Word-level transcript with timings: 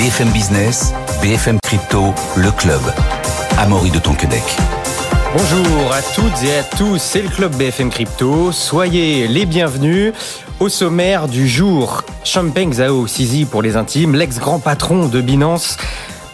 BFM 0.00 0.30
Business, 0.30 0.94
BFM 1.20 1.58
Crypto, 1.62 2.14
le 2.34 2.50
club. 2.52 2.80
Amaury 3.58 3.90
de 3.90 3.98
Tonquedec. 3.98 4.42
Bonjour 5.36 5.92
à 5.92 6.00
toutes 6.00 6.42
et 6.42 6.56
à 6.56 6.62
tous, 6.62 6.96
c'est 6.96 7.20
le 7.20 7.28
club 7.28 7.54
BFM 7.56 7.90
Crypto. 7.90 8.50
Soyez 8.50 9.28
les 9.28 9.44
bienvenus. 9.44 10.14
Au 10.58 10.70
sommaire 10.70 11.28
du 11.28 11.46
jour, 11.46 12.02
Champagne 12.24 12.72
Zhao 12.72 13.06
Sisi 13.06 13.44
pour 13.44 13.60
les 13.60 13.76
intimes, 13.76 14.14
l'ex-grand 14.14 14.58
patron 14.58 15.06
de 15.06 15.20
Binance 15.20 15.76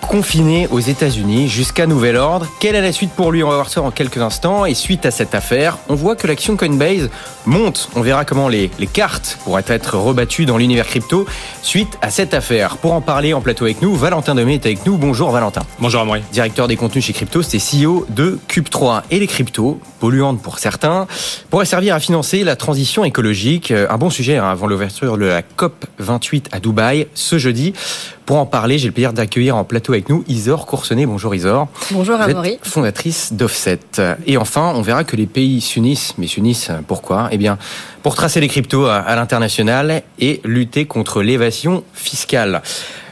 confiné 0.06 0.68
aux 0.70 0.80
États-Unis 0.80 1.48
jusqu'à 1.48 1.86
nouvel 1.86 2.16
ordre. 2.16 2.46
Quelle 2.60 2.74
est 2.74 2.80
la 2.80 2.92
suite 2.92 3.10
pour 3.10 3.32
lui? 3.32 3.42
On 3.42 3.48
va 3.48 3.56
voir 3.56 3.68
ça 3.68 3.82
en 3.82 3.90
quelques 3.90 4.18
instants. 4.18 4.64
Et 4.64 4.74
suite 4.74 5.04
à 5.04 5.10
cette 5.10 5.34
affaire, 5.34 5.78
on 5.88 5.94
voit 5.94 6.16
que 6.16 6.26
l'action 6.26 6.56
Coinbase 6.56 7.10
monte. 7.44 7.90
On 7.96 8.00
verra 8.00 8.24
comment 8.24 8.48
les, 8.48 8.70
les 8.78 8.86
cartes 8.86 9.38
pourraient 9.44 9.64
être 9.66 9.96
rebattues 9.96 10.46
dans 10.46 10.58
l'univers 10.58 10.86
crypto 10.86 11.26
suite 11.62 11.98
à 12.02 12.10
cette 12.10 12.34
affaire. 12.34 12.76
Pour 12.76 12.92
en 12.92 13.00
parler 13.00 13.34
en 13.34 13.40
plateau 13.40 13.64
avec 13.64 13.82
nous, 13.82 13.94
Valentin 13.94 14.34
Demé 14.34 14.54
est 14.54 14.66
avec 14.66 14.86
nous. 14.86 14.96
Bonjour 14.96 15.30
Valentin. 15.30 15.62
Bonjour 15.80 16.00
Amaury. 16.00 16.22
Directeur 16.32 16.68
des 16.68 16.76
contenus 16.76 17.04
chez 17.04 17.12
Crypto, 17.12 17.42
c'est 17.42 17.58
CEO 17.58 18.06
de 18.08 18.38
Cube3. 18.48 19.02
Et 19.10 19.18
les 19.18 19.26
cryptos, 19.26 19.80
polluantes 20.00 20.40
pour 20.40 20.58
certains, 20.58 21.06
pourraient 21.50 21.66
servir 21.66 21.94
à 21.94 22.00
financer 22.00 22.44
la 22.44 22.56
transition 22.56 23.04
écologique. 23.04 23.72
Un 23.72 23.98
bon 23.98 24.10
sujet 24.10 24.36
hein, 24.36 24.48
avant 24.48 24.66
l'ouverture 24.66 25.18
de 25.18 25.26
la 25.26 25.42
COP 25.42 25.86
28 25.98 26.48
à 26.52 26.60
Dubaï 26.60 27.08
ce 27.14 27.38
jeudi. 27.38 27.74
Pour 28.26 28.38
en 28.38 28.46
parler, 28.46 28.76
j'ai 28.76 28.88
le 28.88 28.92
plaisir 28.92 29.12
d'accueillir 29.12 29.54
en 29.54 29.62
plateau 29.62 29.92
avec 29.92 30.08
nous 30.08 30.24
Isor 30.26 30.66
Coursonnet. 30.66 31.06
Bonjour 31.06 31.32
Isor. 31.32 31.68
Bonjour 31.92 32.20
Amaury. 32.20 32.58
Fondatrice 32.60 33.32
d'Offset. 33.32 33.78
Et 34.26 34.36
enfin, 34.36 34.72
on 34.74 34.82
verra 34.82 35.04
que 35.04 35.14
les 35.14 35.26
pays 35.26 35.60
s'unissent. 35.60 36.14
Mais 36.18 36.26
s'unissent 36.26 36.72
pourquoi? 36.88 37.28
Eh 37.30 37.38
bien, 37.38 37.56
pour 38.02 38.16
tracer 38.16 38.40
les 38.40 38.48
cryptos 38.48 38.86
à, 38.86 39.14
l'international 39.14 40.02
et 40.18 40.40
lutter 40.42 40.86
contre 40.86 41.22
l'évasion 41.22 41.84
fiscale. 41.94 42.62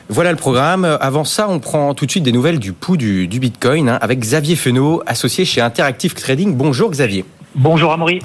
Voilà 0.09 0.33
le 0.33 0.37
programme. 0.37 0.85
Avant 1.01 1.23
ça, 1.23 1.47
on 1.49 1.61
prend 1.61 1.95
tout 1.95 2.07
de 2.07 2.11
suite 2.11 2.25
des 2.25 2.33
nouvelles 2.33 2.59
du 2.59 2.73
pouls 2.73 2.97
du, 2.97 3.29
du 3.29 3.39
Bitcoin 3.39 3.89
hein, 3.89 3.99
avec 4.01 4.19
Xavier 4.19 4.57
Fenot, 4.57 5.01
associé 5.07 5.45
chez 5.45 5.61
Interactive 5.61 6.15
Trading. 6.15 6.57
Bonjour 6.57 6.91
Xavier. 6.91 7.25
Bonjour 7.55 7.93
Amaury. 7.93 8.19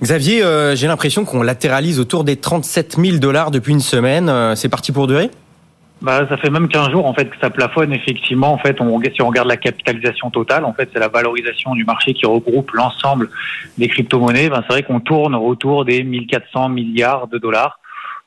Xavier, 0.00 0.44
euh, 0.44 0.76
j'ai 0.76 0.86
l'impression 0.86 1.24
qu'on 1.24 1.42
latéralise 1.42 1.98
autour 1.98 2.22
des 2.22 2.36
37 2.36 2.96
000 3.04 3.16
dollars 3.18 3.50
depuis 3.50 3.72
une 3.72 3.80
semaine. 3.80 4.28
Euh, 4.28 4.54
c'est 4.54 4.68
parti 4.68 4.92
pour 4.92 5.08
durer? 5.08 5.28
Bah, 6.02 6.26
ça 6.28 6.36
fait 6.36 6.50
même 6.50 6.68
15 6.68 6.90
jours 6.90 7.06
en 7.06 7.14
fait 7.14 7.26
que 7.26 7.36
ça 7.40 7.48
plafonne 7.48 7.92
effectivement. 7.92 8.52
En 8.52 8.58
fait, 8.58 8.76
si 9.14 9.22
on 9.22 9.28
regarde 9.28 9.48
la 9.48 9.56
capitalisation 9.56 10.30
totale, 10.30 10.64
en 10.64 10.72
fait, 10.72 10.90
c'est 10.92 10.98
la 10.98 11.08
valorisation 11.08 11.74
du 11.74 11.84
marché 11.84 12.12
qui 12.12 12.26
regroupe 12.26 12.72
l'ensemble 12.72 13.30
des 13.78 13.88
crypto-monnaies. 13.88 14.48
Ben, 14.48 14.62
c'est 14.62 14.74
vrai 14.74 14.82
qu'on 14.82 15.00
tourne 15.00 15.34
autour 15.34 15.84
des 15.84 16.02
1400 16.02 16.70
milliards 16.70 17.28
de 17.28 17.38
dollars. 17.38 17.78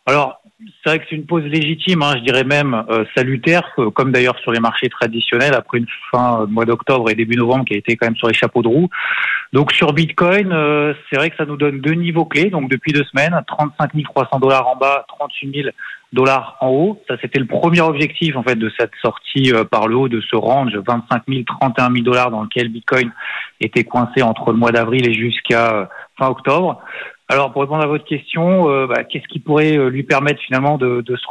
Alors, 0.06 0.42
c'est 0.84 0.90
vrai 0.90 1.00
que 1.00 1.06
c'est 1.10 1.16
une 1.16 1.26
pause 1.26 1.44
légitime, 1.44 2.02
hein, 2.02 2.14
je 2.16 2.22
dirais 2.22 2.44
même 2.44 2.86
euh, 2.90 3.04
salutaire, 3.16 3.68
euh, 3.80 3.90
comme 3.90 4.12
d'ailleurs 4.12 4.38
sur 4.40 4.52
les 4.52 4.60
marchés 4.60 4.88
traditionnels 4.88 5.54
après 5.54 5.80
une 5.80 5.88
fin 6.12 6.46
de 6.46 6.52
mois 6.52 6.66
d'octobre 6.66 7.10
et 7.10 7.16
début 7.16 7.36
novembre 7.36 7.66
qui 7.66 7.74
a 7.74 7.78
été 7.78 7.98
quand 7.98 8.08
même 8.08 8.16
sur 8.16 8.28
les 8.28 8.34
chapeaux 8.34 8.62
de 8.62 8.68
roue. 8.68 8.90
Donc 9.52 9.72
sur 9.72 9.94
Bitcoin, 9.94 10.52
euh, 10.54 10.94
c'est 11.10 11.18
vrai 11.18 11.30
que 11.30 11.36
ça 11.36 11.46
nous 11.46 11.58
donne 11.58 11.82
deux 11.82 11.94
niveaux 11.94 12.26
clés. 12.26 12.50
Donc 12.50 12.70
depuis 12.70 12.94
deux 12.94 13.04
semaines, 13.04 13.38
35 13.48 13.92
300 14.04 14.40
dollars 14.40 14.68
en 14.68 14.76
bas, 14.76 15.06
38 15.08 15.64
000 15.64 15.70
dollars 16.14 16.58
en 16.62 16.70
haut. 16.70 17.02
Ça, 17.08 17.16
c'était 17.22 17.40
le 17.40 17.46
premier 17.46 17.82
objectif 17.82 18.36
en 18.36 18.44
fait 18.44 18.56
de 18.56 18.72
cette 18.78 18.92
sortie 19.02 19.52
par 19.72 19.88
le 19.88 19.96
haut 19.96 20.10
de 20.10 20.22
ce 20.22 20.36
range 20.36 20.76
25 20.76 21.24
000, 21.28 21.44
31 21.44 21.92
000 21.92 22.04
dollars 22.04 22.32
dans 22.32 22.44
lequel 22.44 22.70
Bitcoin 22.70 23.12
était 23.60 23.84
coincé 23.84 24.22
entre 24.22 24.52
le 24.52 24.58
mois 24.58 24.72
d'avril 24.72 25.08
et 25.10 25.14
jusqu'à 25.14 25.90
fin 26.18 26.28
octobre. 26.28 26.82
Alors, 27.28 27.52
pour 27.52 27.64
répondre 27.64 27.82
à 27.82 27.88
votre 27.88 28.06
question, 28.06 28.70
euh, 28.70 28.86
bah, 28.86 29.04
qu'est-ce 29.04 29.28
qui 29.28 29.40
pourrait 29.40 29.76
euh, 29.76 29.90
lui 29.90 30.04
permettre 30.04 30.40
finalement 30.42 30.78
de, 30.78 31.02
de 31.02 31.16
se 31.16 31.26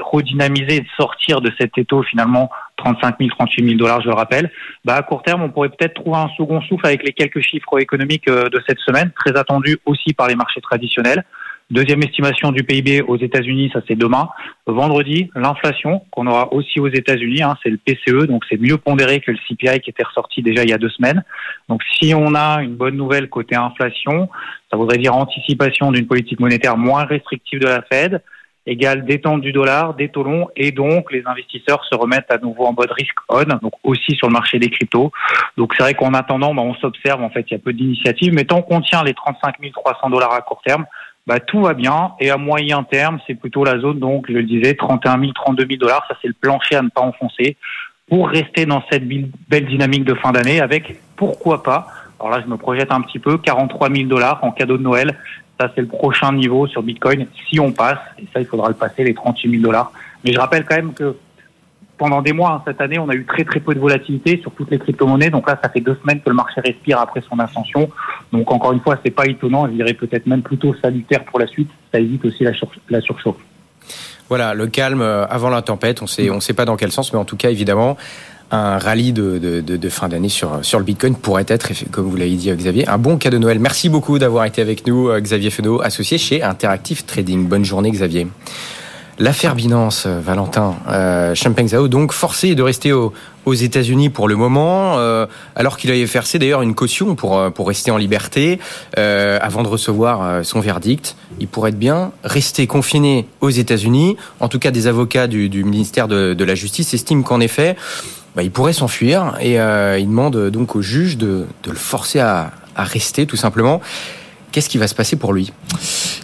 redynamiser 0.00 0.76
et 0.76 0.80
de 0.80 0.86
sortir 0.96 1.42
de 1.42 1.52
cet 1.60 1.76
étau 1.76 2.02
finalement 2.02 2.48
35 2.78 3.16
000, 3.18 3.28
38 3.28 3.62
000 3.62 3.76
dollars, 3.76 4.00
je 4.00 4.08
le 4.08 4.14
rappelle? 4.14 4.50
Bah, 4.86 4.94
À 4.94 5.02
court 5.02 5.22
terme, 5.22 5.42
on 5.42 5.50
pourrait 5.50 5.68
peut-être 5.68 5.94
trouver 5.94 6.16
un 6.16 6.30
second 6.38 6.62
souffle 6.62 6.86
avec 6.86 7.02
les 7.02 7.12
quelques 7.12 7.40
chiffres 7.40 7.78
économiques 7.78 8.26
euh, 8.28 8.48
de 8.48 8.62
cette 8.66 8.78
semaine, 8.78 9.12
très 9.14 9.36
attendus 9.36 9.78
aussi 9.84 10.14
par 10.14 10.28
les 10.28 10.34
marchés 10.34 10.62
traditionnels. 10.62 11.24
Deuxième 11.70 12.02
estimation 12.02 12.52
du 12.52 12.62
PIB 12.62 13.00
aux 13.02 13.16
États-Unis, 13.16 13.70
ça 13.72 13.80
c'est 13.88 13.96
demain. 13.96 14.28
Vendredi, 14.66 15.30
l'inflation 15.34 16.02
qu'on 16.10 16.26
aura 16.26 16.52
aussi 16.52 16.78
aux 16.78 16.88
États-Unis, 16.88 17.42
hein, 17.42 17.56
c'est 17.62 17.70
le 17.70 17.78
PCE, 17.78 18.26
donc 18.26 18.44
c'est 18.50 18.60
mieux 18.60 18.76
pondéré 18.76 19.20
que 19.20 19.30
le 19.30 19.38
CPI 19.48 19.80
qui 19.80 19.88
était 19.88 20.04
ressorti 20.04 20.42
déjà 20.42 20.62
il 20.62 20.70
y 20.70 20.74
a 20.74 20.78
deux 20.78 20.90
semaines. 20.90 21.24
Donc 21.70 21.80
si 21.98 22.14
on 22.14 22.34
a 22.34 22.62
une 22.62 22.74
bonne 22.74 22.96
nouvelle 22.96 23.30
côté 23.30 23.56
inflation, 23.56 24.28
ça 24.70 24.76
voudrait 24.76 24.98
dire 24.98 25.16
anticipation 25.16 25.90
d'une 25.90 26.06
politique 26.06 26.38
monétaire 26.38 26.76
moins 26.76 27.04
restrictive 27.04 27.60
de 27.60 27.66
la 27.66 27.80
Fed, 27.82 28.22
égale 28.66 29.04
détente 29.04 29.40
du 29.40 29.52
dollar, 29.52 29.94
des 29.94 30.10
et 30.56 30.70
donc 30.70 31.12
les 31.12 31.22
investisseurs 31.26 31.84
se 31.90 31.94
remettent 31.94 32.30
à 32.30 32.38
nouveau 32.38 32.66
en 32.66 32.72
mode 32.72 32.90
risk 32.90 33.14
on, 33.28 33.44
donc 33.62 33.72
aussi 33.82 34.16
sur 34.16 34.28
le 34.28 34.32
marché 34.32 34.58
des 34.58 34.70
cryptos. 34.70 35.12
Donc 35.56 35.74
c'est 35.76 35.82
vrai 35.82 35.94
qu'en 35.94 36.14
attendant, 36.14 36.54
bah, 36.54 36.62
on 36.62 36.74
s'observe, 36.74 37.22
en 37.22 37.30
fait, 37.30 37.44
il 37.50 37.52
y 37.52 37.56
a 37.56 37.58
peu 37.58 37.72
d'initiatives, 37.72 38.32
mais 38.34 38.44
tant 38.44 38.62
qu'on 38.62 38.80
tient 38.80 39.02
les 39.02 39.14
35 39.14 39.56
300 39.72 40.10
dollars 40.10 40.32
à 40.32 40.40
court 40.40 40.62
terme, 40.64 40.86
bah, 41.26 41.40
tout 41.40 41.62
va 41.62 41.74
bien. 41.74 42.12
Et 42.20 42.30
à 42.30 42.36
moyen 42.36 42.82
terme, 42.82 43.18
c'est 43.26 43.34
plutôt 43.34 43.64
la 43.64 43.78
zone, 43.78 43.98
donc, 43.98 44.26
je 44.28 44.34
le 44.34 44.42
disais, 44.42 44.74
31 44.74 45.18
000, 45.20 45.32
32 45.32 45.66
000 45.66 45.78
dollars. 45.78 46.04
Ça, 46.08 46.16
c'est 46.20 46.28
le 46.28 46.34
plancher 46.34 46.76
à 46.76 46.82
ne 46.82 46.88
pas 46.88 47.00
enfoncer 47.00 47.56
pour 48.08 48.28
rester 48.28 48.66
dans 48.66 48.82
cette 48.90 49.04
belle 49.06 49.66
dynamique 49.66 50.04
de 50.04 50.14
fin 50.14 50.32
d'année 50.32 50.60
avec, 50.60 51.00
pourquoi 51.16 51.62
pas, 51.62 51.86
alors 52.24 52.30
là, 52.30 52.42
je 52.42 52.50
me 52.50 52.56
projette 52.56 52.92
un 52.92 53.00
petit 53.00 53.18
peu, 53.18 53.38
43 53.38 53.90
000 53.90 54.08
dollars 54.08 54.42
en 54.42 54.50
cadeau 54.52 54.78
de 54.78 54.82
Noël. 54.82 55.14
Ça, 55.60 55.70
c'est 55.74 55.80
le 55.80 55.86
prochain 55.86 56.32
niveau 56.32 56.66
sur 56.66 56.82
Bitcoin 56.82 57.26
si 57.48 57.60
on 57.60 57.72
passe. 57.72 57.98
Et 58.18 58.24
ça, 58.32 58.40
il 58.40 58.46
faudra 58.46 58.68
le 58.68 58.74
passer, 58.74 59.04
les 59.04 59.14
38 59.14 59.50
000 59.50 59.62
dollars. 59.62 59.92
Mais 60.24 60.32
je 60.32 60.38
rappelle 60.38 60.64
quand 60.64 60.76
même 60.76 60.94
que 60.94 61.16
pendant 61.96 62.22
des 62.22 62.32
mois, 62.32 62.52
hein, 62.52 62.62
cette 62.66 62.80
année, 62.80 62.98
on 62.98 63.08
a 63.08 63.14
eu 63.14 63.24
très 63.24 63.44
très 63.44 63.60
peu 63.60 63.74
de 63.74 63.80
volatilité 63.80 64.38
sur 64.40 64.50
toutes 64.52 64.70
les 64.70 64.78
crypto-monnaies. 64.78 65.30
Donc 65.30 65.48
là, 65.48 65.58
ça 65.62 65.68
fait 65.68 65.80
deux 65.80 65.96
semaines 66.02 66.20
que 66.20 66.28
le 66.28 66.34
marché 66.34 66.60
respire 66.60 66.98
après 66.98 67.22
son 67.28 67.38
ascension. 67.38 67.88
Donc 68.32 68.50
encore 68.52 68.72
une 68.72 68.80
fois, 68.80 68.98
c'est 69.04 69.10
pas 69.10 69.26
étonnant. 69.26 69.66
Je 69.66 69.72
dirais 69.72 69.94
peut-être 69.94 70.26
même 70.26 70.42
plutôt 70.42 70.74
salutaire 70.82 71.24
pour 71.24 71.38
la 71.38 71.46
suite. 71.46 71.70
Ça 71.92 72.00
évite 72.00 72.24
aussi 72.24 72.44
la, 72.44 73.00
surchauffe. 73.00 73.36
Voilà, 74.28 74.54
le 74.54 74.66
calme 74.66 75.02
euh, 75.02 75.26
avant 75.26 75.50
la 75.50 75.62
tempête. 75.62 76.02
On 76.02 76.06
sait, 76.06 76.30
on 76.30 76.40
sait 76.40 76.54
pas 76.54 76.64
dans 76.64 76.76
quel 76.76 76.90
sens, 76.90 77.12
mais 77.12 77.18
en 77.18 77.24
tout 77.24 77.36
cas, 77.36 77.50
évidemment, 77.50 77.96
un 78.50 78.78
rallye 78.78 79.12
de, 79.12 79.88
fin 79.88 80.08
d'année 80.08 80.28
sur, 80.28 80.60
le 80.60 80.82
Bitcoin 80.82 81.14
pourrait 81.14 81.46
être, 81.48 81.70
comme 81.90 82.06
vous 82.06 82.16
l'avez 82.16 82.34
dit 82.34 82.50
Xavier, 82.50 82.88
un 82.88 82.98
bon 82.98 83.18
cadeau 83.18 83.36
de 83.38 83.42
Noël. 83.42 83.58
Merci 83.58 83.88
beaucoup 83.88 84.18
d'avoir 84.18 84.44
été 84.44 84.62
avec 84.62 84.86
nous, 84.86 85.08
euh, 85.08 85.20
Xavier 85.20 85.50
Fenot, 85.50 85.80
associé 85.82 86.18
chez 86.18 86.42
Interactive 86.42 87.04
Trading. 87.04 87.46
Bonne 87.46 87.64
journée, 87.64 87.90
Xavier. 87.90 88.26
L'affaire 89.18 89.54
Binance, 89.54 90.06
euh, 90.06 90.18
Valentin, 90.20 90.74
euh, 90.88 91.36
Champagne 91.36 91.68
Zhao, 91.68 91.86
donc 91.86 92.12
forcé 92.12 92.56
de 92.56 92.62
rester 92.62 92.92
aux, 92.92 93.12
États-Unis 93.46 94.08
pour 94.08 94.26
le 94.26 94.34
moment, 94.34 94.98
euh, 94.98 95.26
alors 95.54 95.76
qu'il 95.76 95.90
avait 95.90 96.04
versé 96.04 96.38
d'ailleurs 96.38 96.62
une 96.62 96.74
caution 96.74 97.14
pour 97.14 97.38
euh, 97.38 97.50
pour 97.50 97.68
rester 97.68 97.90
en 97.90 97.96
liberté 97.96 98.58
avant 98.96 99.62
de 99.62 99.68
recevoir 99.68 100.44
son 100.44 100.60
verdict. 100.60 101.16
Il 101.38 101.46
pourrait 101.46 101.70
être 101.70 101.78
bien 101.78 102.10
rester 102.24 102.66
confiné 102.66 103.28
aux 103.40 103.50
États-Unis. 103.50 104.16
En 104.40 104.48
tout 104.48 104.58
cas, 104.58 104.70
des 104.70 104.86
avocats 104.86 105.26
du, 105.26 105.48
du 105.48 105.62
ministère 105.62 106.08
de, 106.08 106.34
de, 106.34 106.44
la 106.44 106.54
Justice 106.54 106.94
estiment 106.94 107.22
qu'en 107.22 107.40
effet, 107.40 107.76
bah, 108.34 108.42
il 108.42 108.50
pourrait 108.50 108.72
s'enfuir 108.72 109.36
et 109.40 109.54
il 109.54 110.06
demande 110.08 110.50
donc 110.50 110.74
au 110.74 110.82
juge 110.82 111.18
de, 111.18 111.46
de 111.62 111.70
le 111.70 111.76
forcer 111.76 112.20
à, 112.20 112.50
à 112.74 112.84
rester 112.84 113.26
tout 113.26 113.36
simplement. 113.36 113.80
Qu'est-ce 114.52 114.68
qui 114.68 114.78
va 114.78 114.88
se 114.88 114.94
passer 114.94 115.16
pour 115.16 115.32
lui? 115.32 115.52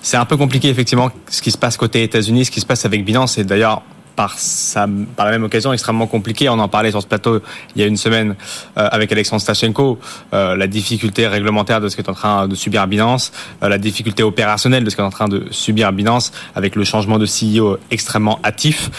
C'est 0.02 0.16
un 0.16 0.24
peu 0.24 0.36
compliqué 0.36 0.68
effectivement 0.68 1.10
ce 1.28 1.42
qui 1.42 1.50
se 1.50 1.58
passe 1.58 1.76
côté 1.76 2.02
États-Unis, 2.02 2.46
ce 2.46 2.50
qui 2.50 2.60
se 2.60 2.66
passe 2.66 2.84
avec 2.84 3.04
Binance. 3.04 3.38
Et 3.38 3.44
d'ailleurs, 3.44 3.82
par, 4.16 4.38
ça, 4.38 4.86
par 5.16 5.26
la 5.26 5.32
même 5.32 5.44
occasion 5.44 5.72
extrêmement 5.72 6.06
compliqué. 6.06 6.48
On 6.48 6.58
en 6.58 6.68
parlait 6.68 6.90
sur 6.90 7.02
ce 7.02 7.06
plateau 7.06 7.40
il 7.74 7.80
y 7.80 7.84
a 7.84 7.86
une 7.86 7.96
semaine 7.96 8.34
euh, 8.76 8.88
avec 8.90 9.12
Alexandre 9.12 9.42
Stachenko, 9.42 9.98
euh, 10.32 10.56
la 10.56 10.66
difficulté 10.66 11.26
réglementaire 11.26 11.80
de 11.80 11.88
ce 11.88 11.96
qu'est 11.96 12.08
en 12.08 12.14
train 12.14 12.48
de 12.48 12.54
subir 12.54 12.86
Binance, 12.86 13.32
euh, 13.62 13.68
la 13.68 13.78
difficulté 13.78 14.22
opérationnelle 14.22 14.84
de 14.84 14.90
ce 14.90 14.96
qu'est 14.96 15.02
en 15.02 15.10
train 15.10 15.28
de 15.28 15.46
subir 15.50 15.92
Binance, 15.92 16.32
avec 16.54 16.76
le 16.76 16.84
changement 16.84 17.18
de 17.18 17.26
CEO 17.26 17.78
extrêmement 17.90 18.38
hâtif. 18.44 18.90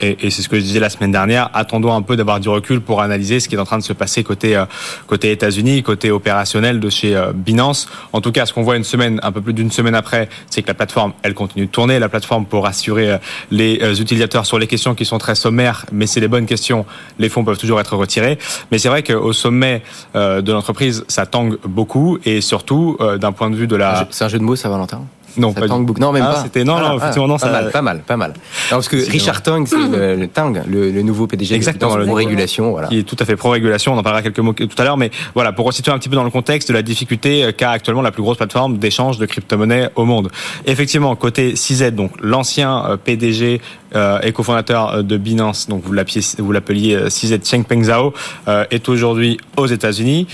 et, 0.00 0.26
et 0.26 0.30
c'est 0.30 0.42
ce 0.42 0.48
que 0.48 0.56
je 0.56 0.62
disais 0.62 0.80
la 0.80 0.90
semaine 0.90 1.12
dernière. 1.12 1.50
Attendons 1.54 1.94
un 1.94 2.02
peu 2.02 2.16
d'avoir 2.16 2.40
du 2.40 2.48
recul 2.48 2.80
pour 2.80 3.00
analyser 3.00 3.40
ce 3.40 3.48
qui 3.48 3.54
est 3.54 3.58
en 3.58 3.64
train 3.64 3.78
de 3.78 3.82
se 3.82 3.92
passer 3.92 4.24
côté 4.24 4.62
côté 5.06 5.30
États-Unis, 5.30 5.82
côté 5.82 6.10
opérationnel 6.10 6.80
de 6.80 6.90
chez 6.90 7.20
Binance. 7.34 7.88
En 8.12 8.20
tout 8.20 8.32
cas, 8.32 8.46
ce 8.46 8.52
qu'on 8.52 8.62
voit 8.62 8.76
une 8.76 8.84
semaine, 8.84 9.20
un 9.22 9.32
peu 9.32 9.40
plus 9.40 9.52
d'une 9.52 9.70
semaine 9.70 9.94
après, 9.94 10.28
c'est 10.50 10.62
que 10.62 10.68
la 10.68 10.74
plateforme, 10.74 11.12
elle 11.22 11.34
continue 11.34 11.66
de 11.66 11.70
tourner. 11.70 11.98
La 11.98 12.08
plateforme 12.08 12.46
pour 12.46 12.64
rassurer 12.64 13.18
les 13.50 14.00
utilisateurs 14.00 14.46
sur 14.48 14.58
les 14.58 14.66
questions 14.66 14.94
qui 14.94 15.04
sont 15.04 15.18
très 15.18 15.34
sommaires, 15.34 15.86
mais 15.92 16.06
c'est 16.06 16.20
les 16.20 16.28
bonnes 16.28 16.46
questions, 16.46 16.84
les 17.18 17.28
fonds 17.28 17.44
peuvent 17.44 17.58
toujours 17.58 17.80
être 17.80 17.94
retirés. 17.96 18.38
Mais 18.72 18.78
c'est 18.78 18.88
vrai 18.88 19.02
qu'au 19.02 19.32
sommet 19.32 19.82
euh, 20.16 20.40
de 20.40 20.52
l'entreprise, 20.52 21.04
ça 21.06 21.26
tangue 21.26 21.58
beaucoup. 21.64 22.18
Et 22.24 22.40
surtout 22.40 22.96
euh, 23.00 23.18
d'un 23.18 23.32
point 23.32 23.50
de 23.50 23.56
vue 23.56 23.66
de 23.66 23.76
la... 23.76 24.08
C'est 24.10 24.24
un 24.24 24.28
jeu 24.28 24.38
de 24.38 24.44
mots, 24.44 24.56
ça, 24.56 24.68
Valentin? 24.68 25.02
Non, 25.38 25.52
pas 25.52 25.66
Tang 25.68 25.84
du- 25.86 26.00
Non, 26.00 26.12
même 26.12 26.24
Ah, 26.28 26.32
pas. 26.34 26.42
c'était- 26.42 26.64
non, 26.64 26.74
Ah, 26.76 26.80
non, 26.80 26.88
ah, 26.92 26.96
effectivement, 26.96 27.28
non, 27.28 27.34
pas 27.38 27.46
ça- 27.46 27.52
mal, 27.52 27.70
pas 27.70 27.82
mal, 27.82 28.02
pas 28.06 28.16
mal. 28.16 28.30
Non, 28.32 28.36
parce 28.70 28.88
que 28.88 28.96
Richard 29.10 29.42
Tang, 29.42 29.64
c'est 29.66 29.76
le, 29.76 30.16
le 30.16 30.26
Tang, 30.28 30.60
le, 30.68 30.90
le 30.90 31.02
nouveau 31.02 31.26
PDG 31.26 31.54
Exactement, 31.54 31.92
de 31.92 31.96
le 31.96 32.00
la 32.02 32.06
nouveau. 32.06 32.16
régulation, 32.18 32.70
voilà. 32.72 32.88
qui 32.88 32.98
est 32.98 33.02
tout 33.04 33.16
à 33.18 33.24
fait 33.24 33.36
pro-régulation. 33.36 33.94
On 33.94 33.98
en 33.98 34.02
parlera 34.02 34.22
quelques 34.22 34.38
mots 34.40 34.52
tout 34.52 34.68
à 34.76 34.84
l'heure, 34.84 34.96
mais 34.96 35.10
voilà, 35.34 35.52
pour 35.52 35.66
resituer 35.66 35.92
un 35.92 35.98
petit 35.98 36.08
peu 36.08 36.16
dans 36.16 36.24
le 36.24 36.30
contexte 36.30 36.68
de 36.68 36.74
la 36.74 36.82
difficulté 36.82 37.44
euh, 37.44 37.52
qu'a 37.52 37.70
actuellement 37.70 38.02
la 38.02 38.10
plus 38.10 38.22
grosse 38.22 38.36
plateforme 38.36 38.78
d'échange 38.78 39.18
de 39.18 39.26
crypto-monnaies 39.26 39.90
au 39.96 40.04
monde. 40.04 40.30
Effectivement, 40.66 41.14
côté 41.16 41.54
CZ, 41.54 41.92
donc 41.92 42.12
l'ancien 42.22 42.84
euh, 42.86 42.96
PDG 42.96 43.60
euh, 43.94 44.18
et 44.22 44.32
cofondateur 44.32 45.02
de 45.02 45.16
Binance, 45.16 45.68
donc 45.68 45.82
vous 45.84 45.92
l'appeliez, 45.92 46.20
vous 46.38 46.52
l'appeliez 46.52 46.94
euh, 46.94 47.08
CZ 47.08 47.38
Changpeng 47.44 47.82
Zhao, 47.84 48.12
euh, 48.48 48.64
est 48.70 48.88
aujourd'hui 48.88 49.38
aux 49.56 49.66
États-Unis. 49.66 50.26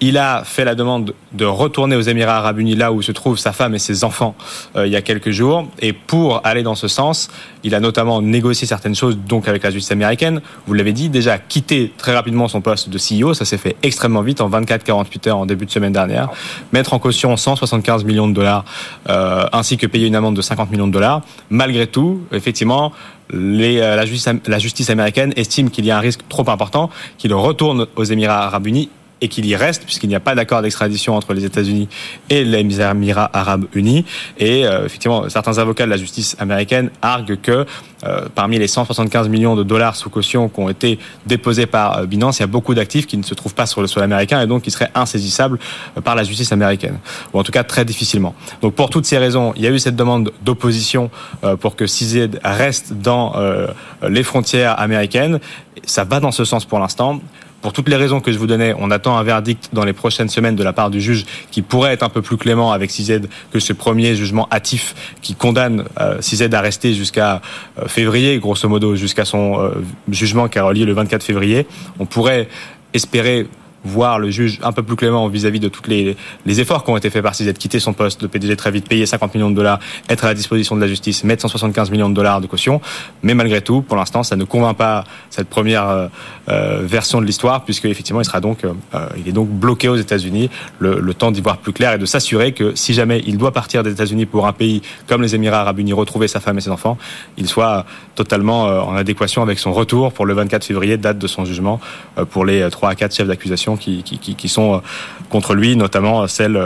Il 0.00 0.18
a 0.18 0.42
fait 0.44 0.64
la 0.64 0.74
demande 0.74 1.14
de 1.32 1.44
retourner 1.44 1.96
aux 1.96 2.02
Émirats 2.02 2.36
Arabes 2.36 2.58
Unis, 2.58 2.74
là 2.74 2.92
où 2.92 3.00
se 3.00 3.12
trouvent 3.12 3.38
sa 3.38 3.52
femme 3.52 3.74
et 3.74 3.78
ses 3.78 4.04
enfants, 4.04 4.34
euh, 4.76 4.86
il 4.86 4.92
y 4.92 4.96
a 4.96 5.02
quelques 5.02 5.30
jours. 5.30 5.68
Et 5.80 5.92
pour 5.92 6.40
aller 6.44 6.62
dans 6.62 6.74
ce 6.74 6.86
sens, 6.86 7.28
il 7.64 7.74
a 7.74 7.80
notamment 7.80 8.20
négocié 8.20 8.66
certaines 8.66 8.94
choses, 8.94 9.16
donc 9.16 9.48
avec 9.48 9.62
la 9.62 9.70
justice 9.70 9.92
américaine. 9.92 10.40
Vous 10.66 10.74
l'avez 10.74 10.92
dit, 10.92 11.08
déjà 11.08 11.38
quitté 11.38 11.92
très 11.96 12.14
rapidement 12.14 12.46
son 12.48 12.60
poste 12.60 12.90
de 12.90 12.98
CEO, 12.98 13.32
ça 13.32 13.44
s'est 13.44 13.58
fait 13.58 13.76
extrêmement 13.82 14.22
vite, 14.22 14.40
en 14.40 14.50
24-48 14.50 15.28
heures 15.28 15.38
en 15.38 15.46
début 15.46 15.64
de 15.64 15.70
semaine 15.70 15.92
dernière. 15.92 16.28
Mettre 16.72 16.92
en 16.92 16.98
caution 16.98 17.36
175 17.36 18.04
millions 18.04 18.28
de 18.28 18.34
dollars, 18.34 18.64
euh, 19.08 19.46
ainsi 19.52 19.78
que 19.78 19.86
payer 19.86 20.06
une 20.06 20.16
amende 20.16 20.36
de 20.36 20.42
50 20.42 20.70
millions 20.70 20.88
de 20.88 20.92
dollars. 20.92 21.22
Malgré 21.48 21.86
tout, 21.86 22.22
effectivement, 22.32 22.92
euh, 23.34 24.04
la 24.46 24.58
justice 24.58 24.90
américaine 24.90 25.32
estime 25.36 25.70
qu'il 25.70 25.86
y 25.86 25.90
a 25.90 25.96
un 25.96 26.00
risque 26.00 26.20
trop 26.28 26.48
important, 26.50 26.90
qu'il 27.18 27.32
retourne 27.34 27.86
aux 27.96 28.04
Émirats 28.04 28.44
Arabes 28.44 28.66
Unis 28.66 28.90
et 29.20 29.28
qu'il 29.28 29.46
y 29.46 29.56
reste 29.56 29.84
puisqu'il 29.84 30.08
n'y 30.08 30.14
a 30.14 30.20
pas 30.20 30.34
d'accord 30.34 30.62
d'extradition 30.62 31.14
entre 31.14 31.32
les 31.34 31.44
États-Unis 31.44 31.88
et 32.30 32.44
les 32.44 32.80
Émirats 32.80 33.30
Arabes 33.32 33.64
Unis. 33.74 34.04
Et 34.38 34.66
euh, 34.66 34.86
effectivement, 34.86 35.28
certains 35.28 35.58
avocats 35.58 35.84
de 35.84 35.90
la 35.90 35.96
justice 35.96 36.36
américaine 36.38 36.90
arguent 37.02 37.38
que 37.40 37.66
euh, 38.04 38.26
parmi 38.34 38.58
les 38.58 38.68
175 38.68 39.28
millions 39.28 39.56
de 39.56 39.62
dollars 39.62 39.96
sous 39.96 40.10
caution 40.10 40.48
qui 40.48 40.60
ont 40.60 40.68
été 40.68 40.98
déposés 41.24 41.66
par 41.66 41.98
euh, 41.98 42.06
Binance, 42.06 42.38
il 42.38 42.42
y 42.42 42.44
a 42.44 42.48
beaucoup 42.48 42.74
d'actifs 42.74 43.06
qui 43.06 43.16
ne 43.16 43.22
se 43.22 43.34
trouvent 43.34 43.54
pas 43.54 43.66
sur 43.66 43.80
le 43.80 43.86
sol 43.86 44.02
américain 44.02 44.40
et 44.40 44.46
donc 44.46 44.62
qui 44.62 44.70
seraient 44.70 44.90
insaisissables 44.94 45.58
euh, 45.96 46.00
par 46.00 46.14
la 46.14 46.24
justice 46.24 46.52
américaine, 46.52 46.98
ou 47.32 47.38
en 47.38 47.42
tout 47.42 47.52
cas 47.52 47.64
très 47.64 47.84
difficilement. 47.84 48.34
Donc 48.62 48.74
pour 48.74 48.90
toutes 48.90 49.06
ces 49.06 49.18
raisons, 49.18 49.52
il 49.56 49.62
y 49.62 49.66
a 49.66 49.70
eu 49.70 49.78
cette 49.78 49.96
demande 49.96 50.32
d'opposition 50.42 51.10
euh, 51.44 51.56
pour 51.56 51.76
que 51.76 51.84
CZ 51.84 52.38
reste 52.44 52.94
dans 52.94 53.34
euh, 53.36 53.68
les 54.08 54.22
frontières 54.22 54.78
américaines. 54.80 55.40
Ça 55.84 56.04
va 56.04 56.20
dans 56.20 56.32
ce 56.32 56.44
sens 56.44 56.64
pour 56.64 56.78
l'instant. 56.78 57.20
Pour 57.62 57.72
toutes 57.72 57.88
les 57.88 57.96
raisons 57.96 58.20
que 58.20 58.32
je 58.32 58.38
vous 58.38 58.46
donnais, 58.46 58.74
on 58.78 58.90
attend 58.90 59.16
un 59.16 59.22
verdict 59.22 59.70
dans 59.72 59.84
les 59.84 59.92
prochaines 59.92 60.28
semaines 60.28 60.56
de 60.56 60.62
la 60.62 60.72
part 60.72 60.90
du 60.90 61.00
juge 61.00 61.24
qui 61.50 61.62
pourrait 61.62 61.92
être 61.92 62.02
un 62.02 62.08
peu 62.08 62.22
plus 62.22 62.36
clément 62.36 62.72
avec 62.72 62.90
CZ 62.90 63.22
que 63.50 63.58
ce 63.58 63.72
premier 63.72 64.14
jugement 64.14 64.46
hâtif 64.52 64.94
qui 65.22 65.34
condamne 65.34 65.84
euh, 66.00 66.18
CZ 66.18 66.52
à 66.52 66.60
rester 66.60 66.94
jusqu'à 66.94 67.40
euh, 67.78 67.88
février, 67.88 68.38
grosso 68.38 68.68
modo, 68.68 68.94
jusqu'à 68.94 69.24
son 69.24 69.60
euh, 69.60 69.70
jugement 70.10 70.48
qui 70.48 70.58
a 70.58 70.64
relié 70.64 70.84
le 70.84 70.92
24 70.92 71.22
février. 71.22 71.66
On 71.98 72.06
pourrait 72.06 72.48
espérer 72.92 73.46
voir 73.86 74.18
le 74.18 74.30
juge 74.30 74.58
un 74.62 74.72
peu 74.72 74.82
plus 74.82 74.96
clément 74.96 75.28
vis-à-vis 75.28 75.60
de 75.60 75.68
tous 75.68 75.88
les, 75.88 76.16
les 76.44 76.60
efforts 76.60 76.84
qui 76.84 76.90
ont 76.90 76.96
été 76.96 77.10
faits 77.10 77.22
par 77.22 77.32
CZ, 77.32 77.52
quitter 77.54 77.80
son 77.80 77.92
poste 77.92 78.22
de 78.22 78.26
PDG 78.26 78.56
très 78.56 78.70
vite, 78.70 78.88
payer 78.88 79.06
50 79.06 79.34
millions 79.34 79.50
de 79.50 79.56
dollars, 79.56 79.78
être 80.08 80.24
à 80.24 80.28
la 80.28 80.34
disposition 80.34 80.76
de 80.76 80.80
la 80.80 80.86
justice, 80.86 81.24
mettre 81.24 81.42
175 81.42 81.90
millions 81.90 82.08
de 82.08 82.14
dollars 82.14 82.40
de 82.40 82.46
caution. 82.46 82.80
Mais 83.22 83.34
malgré 83.34 83.60
tout, 83.60 83.82
pour 83.82 83.96
l'instant, 83.96 84.22
ça 84.22 84.36
ne 84.36 84.44
convainc 84.44 84.76
pas 84.76 85.04
cette 85.30 85.48
première 85.48 85.88
euh, 85.88 86.08
euh, 86.48 86.82
version 86.84 87.20
de 87.20 87.26
l'histoire, 87.26 87.64
puisque 87.64 87.86
effectivement, 87.86 88.20
il 88.20 88.24
sera 88.24 88.40
donc, 88.40 88.64
euh, 88.64 88.72
il 89.16 89.28
est 89.28 89.32
donc 89.32 89.48
bloqué 89.48 89.88
aux 89.88 89.96
États-Unis, 89.96 90.50
le, 90.78 91.00
le 91.00 91.14
temps 91.14 91.30
d'y 91.30 91.40
voir 91.40 91.58
plus 91.58 91.72
clair 91.72 91.92
et 91.94 91.98
de 91.98 92.06
s'assurer 92.06 92.52
que 92.52 92.74
si 92.74 92.94
jamais 92.94 93.22
il 93.26 93.38
doit 93.38 93.52
partir 93.52 93.82
des 93.82 93.92
États-Unis 93.92 94.26
pour 94.26 94.46
un 94.46 94.52
pays 94.52 94.82
comme 95.06 95.22
les 95.22 95.34
Émirats 95.34 95.60
Arabes 95.60 95.78
Unis, 95.78 95.92
retrouver 95.92 96.28
sa 96.28 96.40
femme 96.40 96.58
et 96.58 96.60
ses 96.60 96.70
enfants, 96.70 96.98
il 97.36 97.48
soit 97.48 97.86
totalement 98.14 98.66
euh, 98.66 98.80
en 98.80 98.96
adéquation 98.96 99.42
avec 99.42 99.58
son 99.58 99.72
retour 99.72 100.12
pour 100.12 100.26
le 100.26 100.34
24 100.34 100.64
février, 100.64 100.96
date 100.96 101.18
de 101.18 101.26
son 101.26 101.44
jugement, 101.44 101.80
euh, 102.18 102.24
pour 102.24 102.44
les 102.44 102.68
3 102.68 102.90
à 102.90 102.94
4 102.94 103.14
chefs 103.14 103.28
d'accusation 103.28 103.75
qui, 103.76 104.02
qui, 104.02 104.18
qui, 104.18 104.34
qui, 104.34 104.48
sont 104.48 104.82
contre 105.30 105.54
lui, 105.54 105.76
notamment 105.76 106.26
celle 106.26 106.60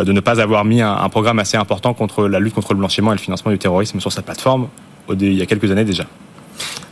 de 0.00 0.12
ne 0.12 0.20
pas 0.20 0.40
avoir 0.40 0.64
mis 0.64 0.82
un, 0.82 0.94
un, 0.94 1.08
programme 1.08 1.38
assez 1.38 1.56
important 1.56 1.94
contre 1.94 2.28
la 2.28 2.40
lutte 2.40 2.54
contre 2.54 2.72
le 2.72 2.78
blanchiment 2.78 3.12
et 3.12 3.16
le 3.16 3.20
financement 3.20 3.52
du 3.52 3.58
terrorisme 3.58 4.00
sur 4.00 4.12
sa 4.12 4.22
plateforme 4.22 4.68
il 5.14 5.34
y 5.34 5.42
a 5.42 5.46
quelques 5.46 5.70
années 5.70 5.84
déjà. 5.84 6.04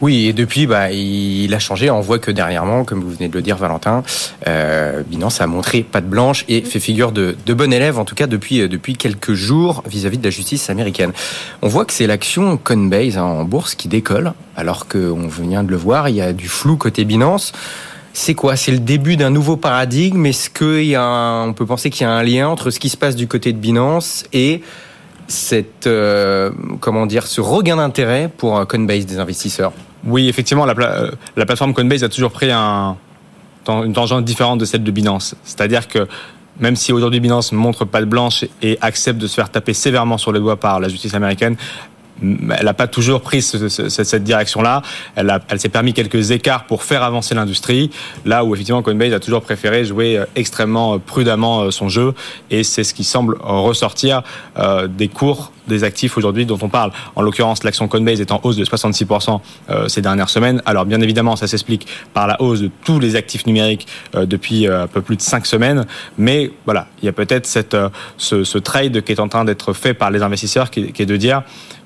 Oui, 0.01 0.27
et 0.27 0.33
depuis, 0.35 0.67
bah, 0.67 0.91
il 0.91 1.55
a 1.55 1.59
changé. 1.59 1.89
On 1.89 2.01
voit 2.01 2.19
que 2.19 2.31
dernièrement, 2.31 2.85
comme 2.85 3.01
vous 3.01 3.11
venez 3.11 3.29
de 3.29 3.35
le 3.35 3.41
dire, 3.41 3.57
Valentin, 3.57 4.03
euh, 4.47 5.03
Binance 5.03 5.41
a 5.41 5.47
montré 5.47 5.83
patte 5.83 6.07
blanche 6.07 6.45
et 6.49 6.61
fait 6.61 6.81
figure 6.81 7.13
de, 7.13 7.37
de 7.47 7.55
bon 7.55 7.73
élève, 7.73 7.99
en 7.99 8.05
tout 8.05 8.15
cas 8.15 8.27
depuis, 8.27 8.69
depuis 8.69 8.97
quelques 8.97 9.33
jours 9.33 9.83
vis-à-vis 9.87 10.19
-vis 10.19 10.21
de 10.21 10.25
la 10.25 10.31
justice 10.31 10.69
américaine. 10.69 11.13
On 11.63 11.69
voit 11.69 11.87
que 11.87 11.95
c'est 11.95 12.07
l'action 12.07 12.59
Coinbase 12.59 13.17
hein, 13.17 13.23
en 13.23 13.45
bourse 13.45 13.75
qui 13.75 13.89
décolle, 13.89 14.35
alors 14.57 14.87
qu'on 14.87 15.29
vient 15.29 15.63
de 15.63 15.71
le 15.71 15.77
voir, 15.77 16.11
il 16.11 16.17
y 16.17 16.21
a 16.21 16.35
du 16.35 16.49
flou 16.49 16.77
côté 16.77 17.07
Binance. 17.07 17.53
C'est 18.17 18.35
quoi? 18.35 18.55
C'est 18.55 18.71
le 18.71 18.79
début 18.79 19.17
d'un 19.17 19.31
nouveau 19.31 19.57
paradigme? 19.57 20.25
Est-ce 20.25 20.49
qu'il 20.49 20.85
y 20.85 20.95
a 20.95 21.03
un, 21.03 21.49
on 21.49 21.53
peut 21.53 21.67
penser 21.67 21.91
qu'il 21.91 22.07
y 22.07 22.09
a 22.09 22.13
un 22.13 22.23
lien 22.23 22.49
entre 22.49 22.71
ce 22.71 22.79
qui 22.79 22.89
se 22.89 22.97
passe 22.97 23.17
du 23.17 23.27
côté 23.27 23.53
de 23.53 23.59
Binance 23.59 24.25
et 24.33 24.63
cette 25.27 25.89
euh, 25.89 26.53
comment 26.79 27.07
dire 27.07 27.27
ce 27.27 27.41
regain 27.41 27.77
d'intérêt 27.77 28.31
pour 28.35 28.65
Coinbase 28.69 29.05
des 29.05 29.19
investisseurs? 29.19 29.73
Oui, 30.07 30.29
effectivement, 30.29 30.65
la, 30.65 30.75
la, 31.37 31.45
plateforme 31.45 31.75
Coinbase 31.75 32.05
a 32.05 32.09
toujours 32.09 32.31
pris 32.31 32.53
un, 32.53 32.97
une 33.69 33.93
tangente 33.93 34.25
différente 34.25 34.61
de 34.61 34.65
celle 34.65 34.85
de 34.85 34.91
Binance. 34.93 35.35
C'est-à-dire 35.43 35.89
que 35.89 36.07
même 36.61 36.77
si 36.77 36.93
aujourd'hui 36.93 37.19
Binance 37.19 37.51
montre 37.51 37.85
pas 37.85 38.01
de 38.01 38.07
blanche 38.07 38.45
et 38.63 38.79
accepte 38.81 39.19
de 39.19 39.27
se 39.27 39.35
faire 39.35 39.51
taper 39.51 39.75
sévèrement 39.75 40.19
sur 40.19 40.31
les 40.31 40.39
doigts 40.39 40.61
par 40.61 40.79
la 40.79 40.89
justice 40.89 41.15
américaine, 41.15 41.57
elle 42.23 42.65
n'a 42.65 42.75
pas 42.75 42.87
toujours 42.87 43.21
pris 43.21 43.43
ce, 43.43 43.69
ce, 43.69 43.89
cette 43.89 44.25
direction-là. 44.25 44.83
Elle, 45.17 45.37
elle 45.49 45.61
s'est 45.61 45.69
permis 45.69 45.93
quelques 45.93 46.31
écarts 46.31 46.67
pour 46.67 46.83
faire 46.83 47.03
avancer 47.03 47.35
l'industrie. 47.35 47.91
Là 48.25 48.45
où 48.45 48.55
effectivement 48.55 48.83
Coinbase 48.83 49.13
a 49.13 49.21
toujours 49.21 49.43
préféré 49.43 49.85
jouer 49.85 50.23
extrêmement 50.37 50.99
prudemment 50.99 51.71
son 51.71 51.89
jeu, 51.89 52.15
et 52.51 52.65
c'est 52.65 52.85
ce 52.85 52.95
qui 52.95 53.05
semble 53.05 53.37
ressortir 53.41 54.23
euh, 54.59 54.87
des 54.87 55.09
cours 55.09 55.53
des 55.69 55.85
actifs 55.85 56.17
aujourd'hui 56.17 56.47
dont 56.47 56.59
on 56.61 56.69
parle. 56.69 56.93
En 57.17 57.23
l'occurrence, 57.23 57.65
l'action 57.65 57.89
Coinbase 57.89 58.21
est 58.21 58.33
en 58.33 58.41
hausse 58.43 58.57
de 58.57 58.65
66% 58.65 59.41
euh, 59.71 59.89
ces 59.89 60.03
dernières 60.03 60.29
semaines. 60.29 60.63
Alors 60.67 60.85
bien 60.85 61.01
évidemment, 61.01 61.37
ça 61.37 61.47
s'explique 61.47 61.87
par 62.13 62.27
la 62.27 62.41
hausse 62.41 62.61
de 62.61 62.71
tous 62.85 62.99
les 62.99 63.17
actifs 63.17 63.47
numériques 63.47 63.87
euh, 64.15 64.27
depuis 64.27 64.67
un 64.67 64.87
peu 64.87 65.03
plus 65.03 65.17
de 65.17 65.23
5 65.23 65.47
semaines. 65.47 65.87
Mais 66.19 66.51
voilà, 66.65 66.87
il 67.03 67.07
y 67.07 67.09
a 67.09 67.13
peut-être 67.13 67.47
cette, 67.47 67.77
ce, 68.17 68.59
trade 68.59 69.03
qui 69.03 69.13
est 69.13 69.21
en 69.21 69.29
train 69.29 69.45
d'être 69.45 69.73
fait 69.73 69.95
par 69.95 70.11
les 70.11 70.23
investisseurs 70.23 70.71
qui, 70.71 70.81
est 70.81 71.07
de 71.07 71.17
dire 71.17 71.43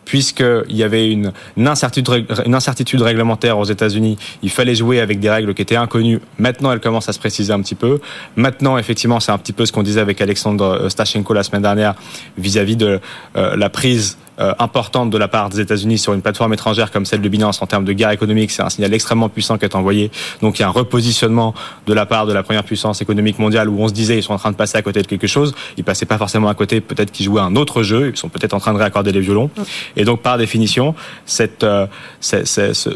puisqu'il 0.09 0.75
y 0.75 0.83
avait 0.83 1.11
une, 1.11 1.33
incertitude, 1.59 2.27
une 2.47 2.55
incertitude 2.55 3.03
réglementaire 3.03 3.59
aux 3.59 3.65
États-Unis, 3.65 4.17
il 4.43 4.49
fallait 4.49 4.75
jouer 4.75 5.01
avec 5.01 5.21
des 5.21 5.29
règles 5.29 5.53
qui 5.53 5.61
étaient 5.61 5.77
inconnues. 5.77 6.21
Maintenant, 6.39 6.73
elles 6.73 6.81
commencent 6.81 7.11
à 7.11 7.13
se 7.13 7.19
préciser 7.19 7.53
un 7.53 7.61
petit 7.61 7.75
peu. 7.75 8.01
Maintenant, 8.35 8.79
effectivement, 8.79 9.21
c'est 9.21 9.33
un 9.33 9.39
petit 9.39 9.53
peu 9.53 9.67
ce 9.67 9.73
qu'on 9.73 9.83
disait 9.83 10.01
avec 10.01 10.23
Alexandre 10.23 10.89
Stachenko 10.89 11.35
la 11.35 11.43
semaine 11.43 11.61
dernière 11.61 11.95
vis-à-vis 12.39 12.77
-vis 12.77 12.79
de 12.79 13.01
euh, 13.37 13.57
la 13.57 13.68
prise 13.69 14.17
euh, 14.17 14.28
importante 14.39 15.11
de 15.11 15.19
la 15.19 15.29
part 15.29 15.49
des 15.49 15.61
États-Unis 15.61 15.99
sur 15.99 16.15
une 16.15 16.23
plateforme 16.23 16.53
étrangère 16.53 16.91
comme 16.91 17.05
celle 17.05 17.21
de 17.21 17.29
Binance 17.29 17.61
en 17.63 17.67
termes 17.67 17.85
de 17.85 17.93
guerre 17.93 18.11
économique, 18.11 18.51
c'est 18.51 18.63
un 18.63 18.71
signal 18.71 18.95
extrêmement 18.95 19.29
puissant 19.29 19.59
qui 19.59 19.65
est 19.65 19.75
envoyé. 19.75 20.11
Donc 20.43 20.59
il 20.59 20.63
y 20.63 20.65
a 20.65 20.69
un 20.69 20.73
repositionnement 20.73 21.55
de 21.87 21.93
la 21.93 22.07
part 22.07 22.27
de 22.27 22.33
la 22.33 22.43
première 22.43 22.65
puissance 22.65 23.03
économique 23.03 23.39
mondiale 23.39 23.69
où 23.69 23.81
on 23.81 23.89
se 23.89 23.93
disait 23.93 24.17
ils 24.17 24.23
sont 24.23 24.33
en 24.33 24.39
train 24.39 24.51
de 24.51 24.57
passer 24.57 24.79
à 24.79 24.83
côté 24.83 25.03
de 25.03 25.07
quelque 25.07 25.27
chose. 25.27 25.55
Ils 25.77 25.85
passaient 25.85 26.07
pas 26.07 26.19
forcément 26.19 26.49
à 26.49 26.55
côté, 26.55 26.81
peut-être 26.81 27.11
qu'ils 27.11 27.27
jouaient 27.27 27.41
un 27.41 27.57
autre 27.57 27.83
jeu. 27.83 28.11
Ils 28.15 28.17
sont 28.17 28.29
peut-être 28.29 28.55
en 28.55 28.61
train 28.61 28.73
de 28.73 28.79
réaccorder 28.79 29.13
les 29.13 29.21
violons. 29.21 29.51
Et 29.97 30.05
donc 30.05 30.23
par 30.23 30.39
définition, 30.39 30.95
cette, 31.27 31.65
euh, 31.65 31.87
c'est, 32.21 32.47
ce, 32.47 32.91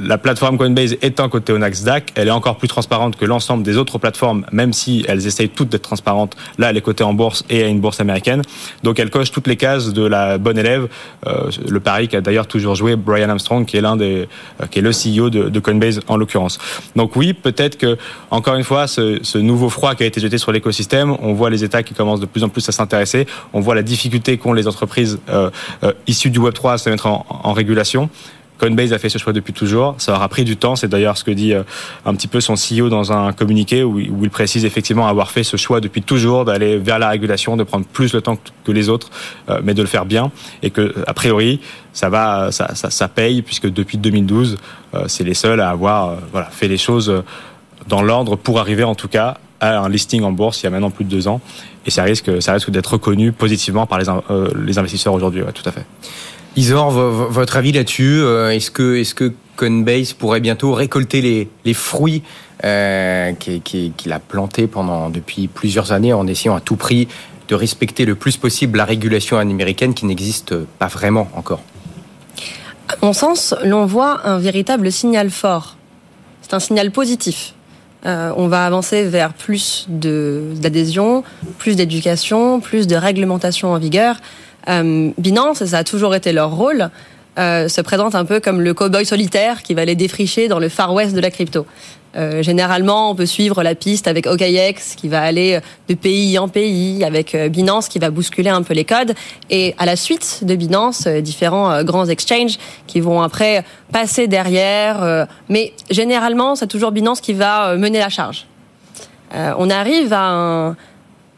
la 0.00 0.18
plateforme 0.18 0.58
Coinbase 0.58 0.96
étant 1.02 1.28
côté 1.28 1.52
au 1.52 1.58
Nasdaq, 1.58 2.12
elle 2.14 2.28
est 2.28 2.32
encore 2.32 2.56
plus 2.56 2.68
transparente 2.68 3.16
que 3.16 3.24
l'ensemble 3.24 3.62
des 3.62 3.76
autres 3.76 3.98
plateformes, 3.98 4.44
même 4.52 4.72
si 4.72 5.04
elles 5.08 5.26
essayent 5.26 5.48
toutes 5.48 5.68
d'être 5.68 5.82
transparentes. 5.82 6.36
Là, 6.58 6.70
elle 6.70 6.76
est 6.76 6.82
cotée 6.82 7.04
en 7.04 7.14
bourse 7.14 7.44
et 7.50 7.62
à 7.62 7.68
une 7.68 7.80
bourse 7.80 8.00
américaine. 8.00 8.42
Donc 8.82 8.98
elle 8.98 9.10
coche 9.10 9.30
toutes 9.30 9.46
les 9.46 9.56
cases 9.56 9.92
de 9.92 10.06
la 10.06 10.38
bonne 10.38 10.58
élève 10.58 10.75
euh, 11.26 11.50
le 11.68 11.80
pari 11.80 12.08
qu'a 12.08 12.20
d'ailleurs 12.20 12.46
toujours 12.46 12.74
joué 12.74 12.96
Brian 12.96 13.28
Armstrong, 13.28 13.64
qui 13.64 13.76
est 13.76 13.80
l'un 13.80 13.96
des, 13.96 14.28
euh, 14.60 14.66
qui 14.70 14.78
est 14.78 14.82
le 14.82 14.90
CEO 14.90 15.30
de, 15.30 15.60
Coinbase 15.60 16.00
en 16.06 16.16
l'occurrence. 16.16 16.58
Donc 16.94 17.16
oui, 17.16 17.32
peut-être 17.32 17.76
que 17.76 17.96
encore 18.30 18.54
une 18.54 18.64
fois, 18.64 18.86
ce, 18.86 19.38
nouveau 19.38 19.68
froid 19.68 19.94
qui 19.94 20.02
a 20.02 20.06
été 20.06 20.20
jeté 20.20 20.38
sur 20.38 20.52
l'écosystème, 20.52 21.16
on 21.20 21.32
voit 21.32 21.50
les 21.50 21.64
États 21.64 21.82
qui 21.82 21.94
commencent 21.94 22.20
de 22.20 22.26
plus 22.26 22.44
en 22.44 22.48
plus 22.48 22.68
à 22.68 22.72
s'intéresser, 22.72 23.26
on 23.52 23.60
voit 23.60 23.74
la 23.74 23.82
difficulté 23.82 24.38
qu'ont 24.38 24.52
les 24.52 24.68
entreprises 24.68 25.18
euh, 25.28 25.50
issues 26.06 26.30
du 26.30 26.38
Web 26.38 26.54
3 26.54 26.74
à 26.74 26.78
se 26.78 26.90
mettre 26.90 27.06
en 27.06 27.52
régulation. 27.52 28.08
Coinbase 28.58 28.92
a 28.92 28.98
fait 28.98 29.08
ce 29.08 29.18
choix 29.18 29.32
depuis 29.32 29.52
toujours. 29.52 29.94
Ça 29.98 30.14
aura 30.14 30.28
pris 30.28 30.44
du 30.44 30.56
temps. 30.56 30.76
C'est 30.76 30.88
d'ailleurs 30.88 31.16
ce 31.16 31.24
que 31.24 31.30
dit 31.30 31.52
un 31.54 32.14
petit 32.14 32.28
peu 32.28 32.40
son 32.40 32.54
CEO 32.54 32.88
dans 32.88 33.12
un 33.12 33.32
communiqué 33.32 33.82
où 33.82 33.98
il 33.98 34.30
précise 34.30 34.64
effectivement 34.64 35.06
avoir 35.08 35.30
fait 35.30 35.44
ce 35.44 35.56
choix 35.56 35.80
depuis 35.80 36.02
toujours 36.02 36.44
d'aller 36.44 36.78
vers 36.78 36.98
la 36.98 37.08
régulation, 37.08 37.56
de 37.56 37.64
prendre 37.64 37.84
plus 37.86 38.12
le 38.12 38.20
temps 38.20 38.38
que 38.64 38.72
les 38.72 38.88
autres, 38.88 39.10
mais 39.62 39.74
de 39.74 39.82
le 39.82 39.88
faire 39.88 40.06
bien. 40.06 40.30
Et 40.62 40.70
que, 40.70 40.94
a 41.06 41.14
priori, 41.14 41.60
ça 41.92 42.08
va, 42.08 42.50
ça, 42.50 42.74
ça, 42.74 42.90
ça 42.90 43.08
paye 43.08 43.42
puisque 43.42 43.70
depuis 43.70 43.98
2012, 43.98 44.56
c'est 45.06 45.24
les 45.24 45.34
seuls 45.34 45.60
à 45.60 45.70
avoir 45.70 46.16
voilà, 46.32 46.48
fait 46.50 46.68
les 46.68 46.78
choses 46.78 47.22
dans 47.88 48.02
l'ordre 48.02 48.36
pour 48.36 48.58
arriver 48.58 48.84
en 48.84 48.94
tout 48.94 49.08
cas 49.08 49.36
a 49.60 49.78
un 49.78 49.88
listing 49.88 50.22
en 50.22 50.32
bourse 50.32 50.62
il 50.62 50.64
y 50.64 50.66
a 50.66 50.70
maintenant 50.70 50.90
plus 50.90 51.04
de 51.04 51.10
deux 51.10 51.28
ans. 51.28 51.40
Et 51.86 51.90
ça 51.90 52.02
risque, 52.02 52.42
ça 52.42 52.52
risque 52.52 52.70
d'être 52.70 52.94
reconnu 52.94 53.32
positivement 53.32 53.86
par 53.86 53.98
les, 53.98 54.08
euh, 54.08 54.50
les 54.64 54.78
investisseurs 54.78 55.14
aujourd'hui. 55.14 55.42
Ouais, 55.42 55.52
tout 55.52 55.66
à 55.68 55.72
fait. 55.72 55.86
Isor, 56.56 56.90
votre 56.90 57.56
avis 57.56 57.72
là-dessus 57.72 58.20
euh, 58.22 58.50
Est-ce 58.50 58.70
que, 58.70 59.32
Coinbase 59.56 60.12
pourrait 60.12 60.40
bientôt 60.40 60.74
récolter 60.74 61.22
les, 61.22 61.48
les 61.64 61.72
fruits 61.72 62.22
euh, 62.64 63.32
qu'il 63.32 64.12
a 64.12 64.18
plantés 64.18 64.66
pendant 64.66 65.08
depuis 65.08 65.48
plusieurs 65.48 65.92
années 65.92 66.12
en 66.12 66.26
essayant 66.26 66.54
à 66.54 66.60
tout 66.60 66.76
prix 66.76 67.08
de 67.48 67.54
respecter 67.54 68.04
le 68.04 68.14
plus 68.14 68.36
possible 68.36 68.76
la 68.76 68.84
régulation 68.84 69.38
américaine 69.38 69.94
qui 69.94 70.04
n'existe 70.04 70.54
pas 70.78 70.88
vraiment 70.88 71.28
encore? 71.34 71.62
À 72.88 72.96
mon 73.02 73.12
sens, 73.12 73.54
l'on 73.64 73.86
voit 73.86 74.26
un 74.26 74.38
véritable 74.38 74.92
signal 74.92 75.30
fort. 75.30 75.76
C'est 76.42 76.54
un 76.54 76.60
signal 76.60 76.90
positif. 76.90 77.54
Euh, 78.04 78.32
on 78.36 78.46
va 78.46 78.66
avancer 78.66 79.04
vers 79.04 79.32
plus 79.32 79.86
d'adhésion, 79.88 81.24
plus 81.58 81.76
d'éducation, 81.76 82.60
plus 82.60 82.86
de 82.86 82.94
réglementation 82.94 83.72
en 83.72 83.78
vigueur. 83.78 84.16
Euh, 84.68 85.10
Binance, 85.18 85.64
ça 85.64 85.78
a 85.78 85.84
toujours 85.84 86.14
été 86.14 86.32
leur 86.32 86.54
rôle, 86.54 86.90
euh, 87.38 87.68
se 87.68 87.80
présente 87.80 88.14
un 88.14 88.24
peu 88.24 88.40
comme 88.40 88.60
le 88.60 88.74
cow-boy 88.74 89.04
solitaire 89.04 89.62
qui 89.62 89.74
va 89.74 89.84
les 89.84 89.94
défricher 89.94 90.48
dans 90.48 90.58
le 90.58 90.68
far 90.68 90.92
west 90.92 91.14
de 91.14 91.20
la 91.20 91.30
crypto. 91.30 91.66
Euh, 92.16 92.42
généralement, 92.42 93.10
on 93.10 93.14
peut 93.14 93.26
suivre 93.26 93.62
la 93.62 93.74
piste 93.74 94.08
avec 94.08 94.26
OKX 94.26 94.94
qui 94.96 95.08
va 95.08 95.22
aller 95.22 95.60
de 95.88 95.94
pays 95.94 96.38
en 96.38 96.48
pays, 96.48 97.04
avec 97.04 97.34
euh, 97.34 97.48
Binance 97.48 97.88
qui 97.88 97.98
va 97.98 98.10
bousculer 98.10 98.48
un 98.48 98.62
peu 98.62 98.72
les 98.72 98.84
codes, 98.84 99.14
et 99.50 99.74
à 99.76 99.84
la 99.84 99.96
suite 99.96 100.40
de 100.42 100.54
Binance, 100.54 101.06
euh, 101.06 101.20
différents 101.20 101.82
grands 101.84 102.06
exchanges 102.06 102.58
qui 102.86 103.00
vont 103.00 103.20
après 103.20 103.64
passer 103.92 104.28
derrière. 104.28 105.26
mais 105.48 105.72
généralement, 105.90 106.54
c'est 106.54 106.66
toujours 106.66 106.92
Binance 106.92 107.20
qui 107.20 107.32
va 107.32 107.76
mener 107.76 107.98
la 107.98 108.08
charge. 108.08 108.46
on 109.32 109.70
arrive 109.70 110.12
à, 110.12 110.74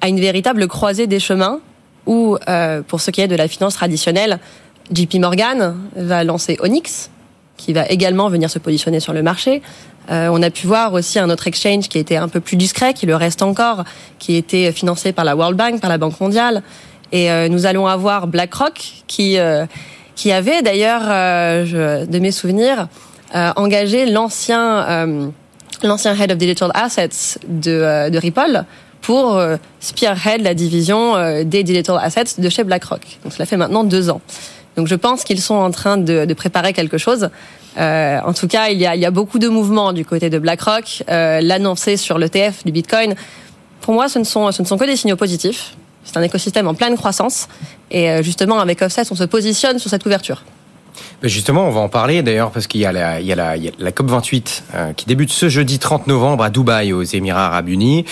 à, 0.01 0.09
une 0.09 0.21
véritable 0.21 0.67
croisée 0.69 1.07
des 1.07 1.21
chemins 1.21 1.61
où, 2.09 2.37
pour 2.89 3.01
ce 3.01 3.13
qui 3.13 3.21
est 3.21 3.29
de 3.29 3.37
la 3.37 3.47
finance 3.47 3.75
traditionnelle, 3.75 4.41
JP 4.93 5.15
Morgan 5.17 5.77
va 5.95 6.25
lancer 6.25 6.57
Onyx, 6.61 7.11
qui 7.57 7.73
va 7.73 7.87
également 7.89 8.29
venir 8.29 8.51
se 8.51 8.59
positionner 8.59 9.01
sur 9.01 9.13
le 9.13 9.23
marché. 9.23 9.63
Euh, 10.11 10.29
on 10.33 10.43
a 10.43 10.51
pu 10.51 10.67
voir 10.67 10.95
aussi 10.95 11.19
un 11.19 11.29
autre 11.29 11.47
exchange 11.47 11.89
qui 11.89 11.99
était 11.99 12.17
un 12.17 12.29
peu 12.29 12.41
plus 12.41 12.57
discret, 12.57 12.95
qui 12.95 13.05
le 13.05 13.15
reste 13.15 13.43
encore, 13.43 13.85
qui 14.19 14.37
était 14.37 14.73
financé 14.73 15.13
par 15.13 15.25
la 15.25 15.37
World 15.37 15.57
Bank, 15.57 15.81
par 15.81 15.91
la 15.91 15.99
Banque 15.99 16.19
mondiale. 16.21 16.63
Et 17.13 17.31
euh, 17.31 17.49
nous 17.49 17.67
allons 17.67 17.87
avoir 17.87 18.27
BlackRock, 18.27 18.81
qui 19.07 19.39
euh, 19.39 19.67
qui 20.15 20.33
avait 20.33 20.63
d'ailleurs, 20.63 21.03
de 21.03 22.19
mes 22.19 22.33
souvenirs, 22.33 22.89
engagé 23.33 24.05
l'ancien 24.05 25.31
l'ancien 25.85 26.17
head 26.17 26.33
of 26.33 26.39
digital 26.39 26.73
assets 26.75 27.39
de 27.47 28.19
Ripple 28.19 28.65
pour 29.01 29.41
spearhead 29.81 30.43
la 30.43 30.55
division 30.55 31.15
des 31.45 31.63
digital 31.63 31.99
assets 32.03 32.39
de 32.39 32.49
chez 32.49 32.65
BlackRock. 32.65 33.19
Donc 33.25 33.33
cela 33.33 33.47
fait 33.47 33.57
maintenant 33.57 33.85
deux 33.85 34.11
ans. 34.11 34.21
Donc 34.77 34.87
je 34.87 34.95
pense 34.95 35.25
qu'ils 35.25 35.41
sont 35.41 35.55
en 35.55 35.71
train 35.71 35.97
de, 35.97 36.25
de 36.25 36.35
préparer 36.35 36.73
quelque 36.73 36.99
chose. 36.99 37.31
Euh, 37.79 38.19
en 38.25 38.33
tout 38.33 38.49
cas, 38.49 38.69
il 38.69 38.79
y, 38.79 38.87
a, 38.87 38.97
il 38.97 39.01
y 39.01 39.07
a 39.07 39.11
beaucoup 39.11 39.39
de 39.39 39.49
mouvements 39.49 39.93
du 39.93 40.05
côté 40.05 40.31
de 40.31 40.39
BlackRock. 40.39 41.05
Euh, 41.09 41.41
L'annoncer 41.41 41.97
sur 41.97 42.19
l'ETF 42.19 42.65
du 42.65 42.73
Bitcoin, 42.73 43.15
pour 43.81 43.95
moi, 43.95 44.09
ce 44.09 44.19
ne 44.19 44.25
sont, 44.25 44.51
ce 44.53 44.63
ne 44.63 44.67
sont 44.67 44.77
que 44.79 44.85
des 44.85 44.97
signaux 44.97 45.17
positifs. 45.17 45.77
C'est 46.05 46.17
un 46.17 46.23
écosystème 46.23 46.67
en 46.67 46.75
pleine 46.75 46.97
croissance. 46.97 47.49
Et 47.91 48.11
euh, 48.11 48.23
justement, 48.23 48.59
avec 48.59 48.83
Offset, 48.83 49.03
on 49.11 49.15
se 49.15 49.25
positionne 49.25 49.79
sur 49.79 49.91
cette 49.91 50.05
ouverture. 50.07 50.43
Justement, 51.23 51.67
on 51.67 51.71
va 51.71 51.81
en 51.81 51.89
parler 51.89 52.23
d'ailleurs 52.23 52.51
parce 52.53 52.67
qu'il 52.67 52.81
y 52.81 52.87
a 52.87 52.93
la, 52.93 53.21
il 53.21 53.27
y 53.27 53.33
a 53.33 53.37
la, 53.37 53.57
la 53.57 53.91
COP28 53.91 54.63
euh, 54.75 54.93
qui 54.93 55.07
débute 55.07 55.31
ce 55.31 55.49
jeudi 55.49 55.79
30 55.79 56.07
novembre 56.07 56.45
à 56.45 56.51
Dubaï 56.51 56.93
aux 56.93 57.03
Émirats 57.03 57.47
Arabes 57.47 57.69
Unis 57.69 58.05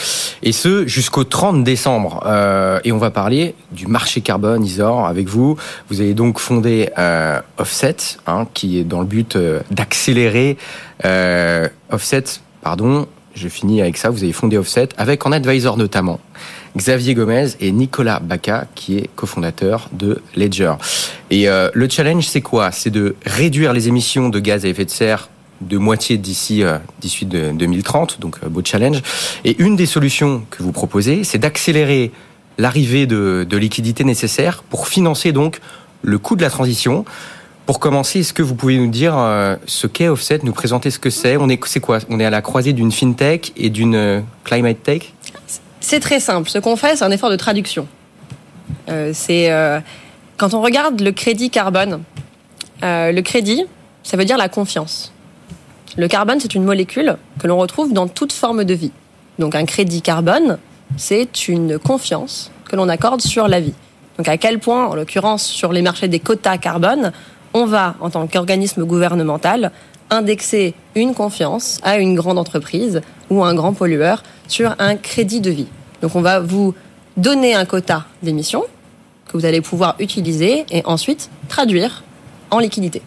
et 0.43 0.52
ce 0.52 0.87
jusqu'au 0.87 1.25
30 1.25 1.62
décembre. 1.62 2.25
Euh, 2.26 2.81
et 2.85 2.90
on 2.90 2.99
va 2.99 3.11
parler 3.11 3.55
du 3.71 3.87
marché 3.87 4.21
carbone, 4.23 4.64
Isor, 4.64 5.07
avec 5.07 5.28
vous. 5.28 5.57
Vous 5.88 6.00
avez 6.00 6.14
donc 6.14 6.38
fondé 6.38 6.90
euh, 6.99 7.40
Offset, 7.59 7.97
hein, 8.26 8.47
qui 8.55 8.78
est 8.78 8.85
dans 8.85 9.00
le 9.00 9.07
but 9.07 9.37
euh, 9.37 9.61
d'accélérer 9.71 10.57
euh, 11.05 11.69
Offset. 11.90 12.25
Pardon, 12.62 13.07
je 13.35 13.49
finis 13.49 13.83
avec 13.83 13.97
ça. 13.97 14.11
Vous 14.11 14.25
avez 14.25 14.33
fondé 14.33 14.59
Offset 14.59 14.88
avec 14.97 15.26
en 15.26 15.33
advisor 15.33 15.76
notamment 15.76 16.19
Xavier 16.76 17.14
Gomez 17.14 17.49
et 17.61 17.73
Nicolas 17.73 18.21
Baca, 18.21 18.66
qui 18.75 18.99
est 18.99 19.09
cofondateur 19.16 19.88
de 19.92 20.23
Ledger. 20.37 20.75
Et 21.30 21.49
euh, 21.49 21.71
le 21.73 21.88
challenge, 21.88 22.26
c'est 22.26 22.42
quoi? 22.42 22.71
C'est 22.71 22.90
de 22.90 23.16
réduire 23.25 23.73
les 23.73 23.88
émissions 23.88 24.28
de 24.28 24.38
gaz 24.38 24.64
à 24.64 24.68
effet 24.68 24.85
de 24.85 24.90
serre 24.90 25.28
de 25.61 25.78
moitié 25.78 26.18
d'ici 26.18 26.62
euh, 26.62 26.78
d'ici 27.00 27.25
2030, 27.25 28.21
donc 28.21 28.37
euh, 28.45 28.49
beau 28.49 28.62
challenge. 28.64 29.02
Et 29.45 29.61
une 29.62 29.76
des 29.76 29.87
solutions 29.87 30.42
que 30.50 30.62
vous 30.62 30.73
proposez, 30.73 31.25
c'est 31.25 31.38
d'accélérer 31.38 32.12
l'arrivée 32.59 33.06
de, 33.06 33.47
de 33.49 33.56
liquidités 33.56 34.04
nécessaires 34.04 34.62
pour 34.62 34.88
financer 34.88 35.33
donc 35.33 35.61
le 36.02 36.18
coût 36.18 36.37
de 36.37 36.42
la 36.42 36.50
transition. 36.50 37.04
Pour 37.64 37.80
commencer, 37.80 38.21
est-ce 38.21 38.33
que 38.33 38.42
vous 38.42 38.54
pouvez 38.54 38.78
nous 38.78 38.90
dire 38.90 39.14
euh, 39.18 39.56
ce 39.66 39.88
qu'est 39.88 40.09
Offset, 40.09 40.40
nous 40.45 40.52
présenter 40.52 40.90
ce 40.90 41.00
que 41.00 41.11
c'est? 41.11 41.37
On 41.37 41.49
est, 41.49 41.59
c'est 41.66 41.80
quoi? 41.80 41.99
On 42.09 42.21
est 42.21 42.25
à 42.25 42.30
la 42.30 42.42
croisée 42.42 42.73
d'une 42.73 42.92
fintech 42.92 43.52
et 43.56 43.71
d'une 43.71 44.23
climate 44.45 44.83
tech? 44.83 45.12
C'est 45.87 46.00
très 46.00 46.19
simple. 46.19 46.50
Ce 46.50 46.59
qu'on 46.59 46.75
fait, 46.75 46.97
c'est 46.97 47.05
un 47.05 47.12
effort 47.12 47.31
de 47.31 47.37
traduction. 47.37 47.87
Euh, 48.88 49.12
c'est 49.14 49.52
euh, 49.52 49.78
quand 50.37 50.52
on 50.52 50.61
regarde 50.61 51.00
le 51.00 51.12
crédit 51.12 51.49
carbone. 51.49 52.02
Euh, 52.83 53.12
le 53.12 53.23
crédit, 53.23 53.64
ça 54.02 54.16
veut 54.16 54.25
dire 54.25 54.37
la 54.37 54.49
confiance. 54.49 55.12
Le 55.97 56.09
carbone, 56.09 56.40
c'est 56.40 56.57
une 56.57 56.64
molécule 56.64 57.16
que 57.38 57.47
l'on 57.47 57.57
retrouve 57.57 57.93
dans 57.93 58.09
toute 58.09 58.33
forme 58.33 58.64
de 58.64 58.75
vie. 58.75 58.90
Donc 59.38 59.55
un 59.55 59.64
crédit 59.64 60.02
carbone, 60.02 60.59
c'est 60.97 61.47
une 61.47 61.78
confiance 61.78 62.50
que 62.69 62.75
l'on 62.75 62.88
accorde 62.88 63.21
sur 63.21 63.47
la 63.47 63.61
vie. 63.61 63.75
Donc 64.19 64.26
à 64.26 64.38
quel 64.38 64.59
point, 64.59 64.87
en 64.87 64.97
l'occurrence 64.97 65.45
sur 65.45 65.73
les 65.73 65.83
marchés 65.83 66.09
des 66.09 66.19
quotas 66.19 66.59
carbone, 66.59 67.12
on 67.55 67.64
va, 67.64 67.95
en 68.00 68.11
tant 68.11 68.26
qu'organisme 68.26 68.85
gouvernemental, 68.85 69.71
indexer 70.10 70.75
une 70.94 71.14
confiance 71.14 71.80
à 71.82 71.98
une 71.98 72.14
grande 72.14 72.38
entreprise 72.38 73.00
ou 73.30 73.44
un 73.44 73.54
grand 73.54 73.72
pollueur 73.72 74.22
sur 74.48 74.75
un 74.78 74.96
crédit 74.96 75.40
de 75.40 75.50
vie. 75.50 75.68
Donc 76.02 76.14
on 76.14 76.20
va 76.20 76.40
vous 76.40 76.75
donner 77.16 77.54
un 77.54 77.64
quota 77.64 78.04
d'émissions 78.22 78.64
que 79.26 79.36
vous 79.36 79.44
allez 79.44 79.60
pouvoir 79.60 79.96
utiliser 79.98 80.64
et 80.70 80.82
ensuite 80.84 81.30
traduire 81.48 82.04
en 82.50 82.58
liquidité. 82.58 83.02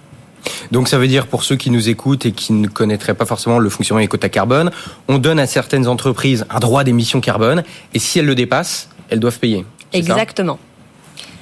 Donc 0.72 0.88
ça 0.88 0.98
veut 0.98 1.08
dire 1.08 1.28
pour 1.28 1.44
ceux 1.44 1.56
qui 1.56 1.70
nous 1.70 1.90
écoutent 1.90 2.26
et 2.26 2.32
qui 2.32 2.54
ne 2.54 2.68
connaîtraient 2.68 3.14
pas 3.14 3.26
forcément 3.26 3.60
le 3.60 3.70
fonctionnement 3.70 4.02
des 4.02 4.08
quotas 4.08 4.30
carbone, 4.30 4.72
on 5.08 5.18
donne 5.18 5.40
à 5.40 5.48
certaines 5.48 5.88
entreprises 5.88 6.46
un 6.50 6.60
droit 6.60 6.84
d'émission 6.84 7.22
carbone 7.22 7.64
et 7.94 8.00
si 8.00 8.20
elles 8.20 8.26
le 8.26 8.36
dépassent, 8.36 8.90
elles 9.10 9.20
doivent 9.20 9.40
payer. 9.40 9.66
Exactement. 9.94 10.60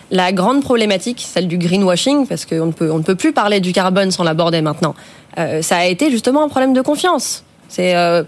La 0.09 0.31
grande 0.31 0.61
problématique, 0.61 1.25
celle 1.27 1.49
du 1.49 1.57
greenwashing, 1.57 2.27
parce 2.27 2.45
qu'on 2.45 2.67
ne 2.67 2.71
peut, 2.71 2.89
on 2.89 2.99
ne 2.99 3.03
peut 3.03 3.15
plus 3.15 3.33
parler 3.33 3.59
du 3.59 3.73
carbone 3.73 4.09
sans 4.09 4.23
l'aborder 4.23 4.61
maintenant, 4.61 4.95
euh, 5.37 5.61
ça 5.61 5.77
a 5.77 5.85
été 5.85 6.09
justement 6.09 6.43
un 6.43 6.49
problème 6.49 6.73
de 6.73 6.81
confiance. 6.81 7.43
C'est 7.69 7.95
euh, 7.95 8.23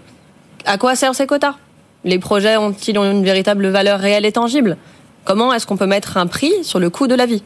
à 0.64 0.78
quoi 0.78 0.94
servent 0.94 1.16
ces 1.16 1.26
quotas? 1.26 1.54
Les 2.04 2.18
projets 2.18 2.56
ont-ils 2.56 2.96
une 2.96 3.24
véritable 3.24 3.66
valeur 3.68 3.98
réelle 3.98 4.24
et 4.24 4.32
tangible? 4.32 4.76
Comment 5.24 5.52
est-ce 5.52 5.66
qu'on 5.66 5.76
peut 5.76 5.86
mettre 5.86 6.16
un 6.16 6.26
prix 6.26 6.52
sur 6.62 6.78
le 6.78 6.88
coût 6.88 7.06
de 7.06 7.14
la 7.14 7.26
vie? 7.26 7.42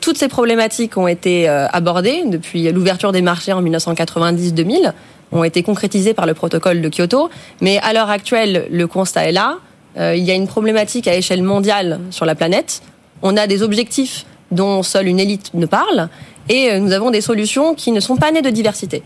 Toutes 0.00 0.16
ces 0.16 0.28
problématiques 0.28 0.96
ont 0.96 1.08
été 1.08 1.48
euh, 1.48 1.66
abordées 1.68 2.24
depuis 2.26 2.70
l'ouverture 2.72 3.12
des 3.12 3.22
marchés 3.22 3.52
en 3.52 3.62
1990-2000, 3.62 4.92
ont 5.32 5.44
été 5.44 5.62
concrétisées 5.62 6.14
par 6.14 6.26
le 6.26 6.34
protocole 6.34 6.80
de 6.80 6.88
Kyoto, 6.88 7.30
mais 7.60 7.78
à 7.78 7.92
l'heure 7.92 8.10
actuelle, 8.10 8.66
le 8.70 8.86
constat 8.86 9.28
est 9.28 9.32
là. 9.32 9.58
il 9.96 10.22
y 10.22 10.30
a 10.30 10.34
une 10.34 10.46
problématique 10.46 11.08
à 11.08 11.16
échelle 11.16 11.42
mondiale 11.42 11.98
sur 12.10 12.24
la 12.24 12.36
planète. 12.36 12.82
On 13.22 13.36
a 13.36 13.48
des 13.48 13.62
objectifs 13.62 14.24
dont 14.52 14.84
seule 14.84 15.08
une 15.08 15.18
élite 15.18 15.52
ne 15.54 15.66
parle, 15.66 16.08
et 16.48 16.70
euh, 16.70 16.78
nous 16.78 16.92
avons 16.92 17.10
des 17.10 17.20
solutions 17.20 17.74
qui 17.74 17.92
ne 17.92 18.00
sont 18.00 18.16
pas 18.16 18.30
nées 18.30 18.42
de 18.42 18.50
diversité, 18.50 19.02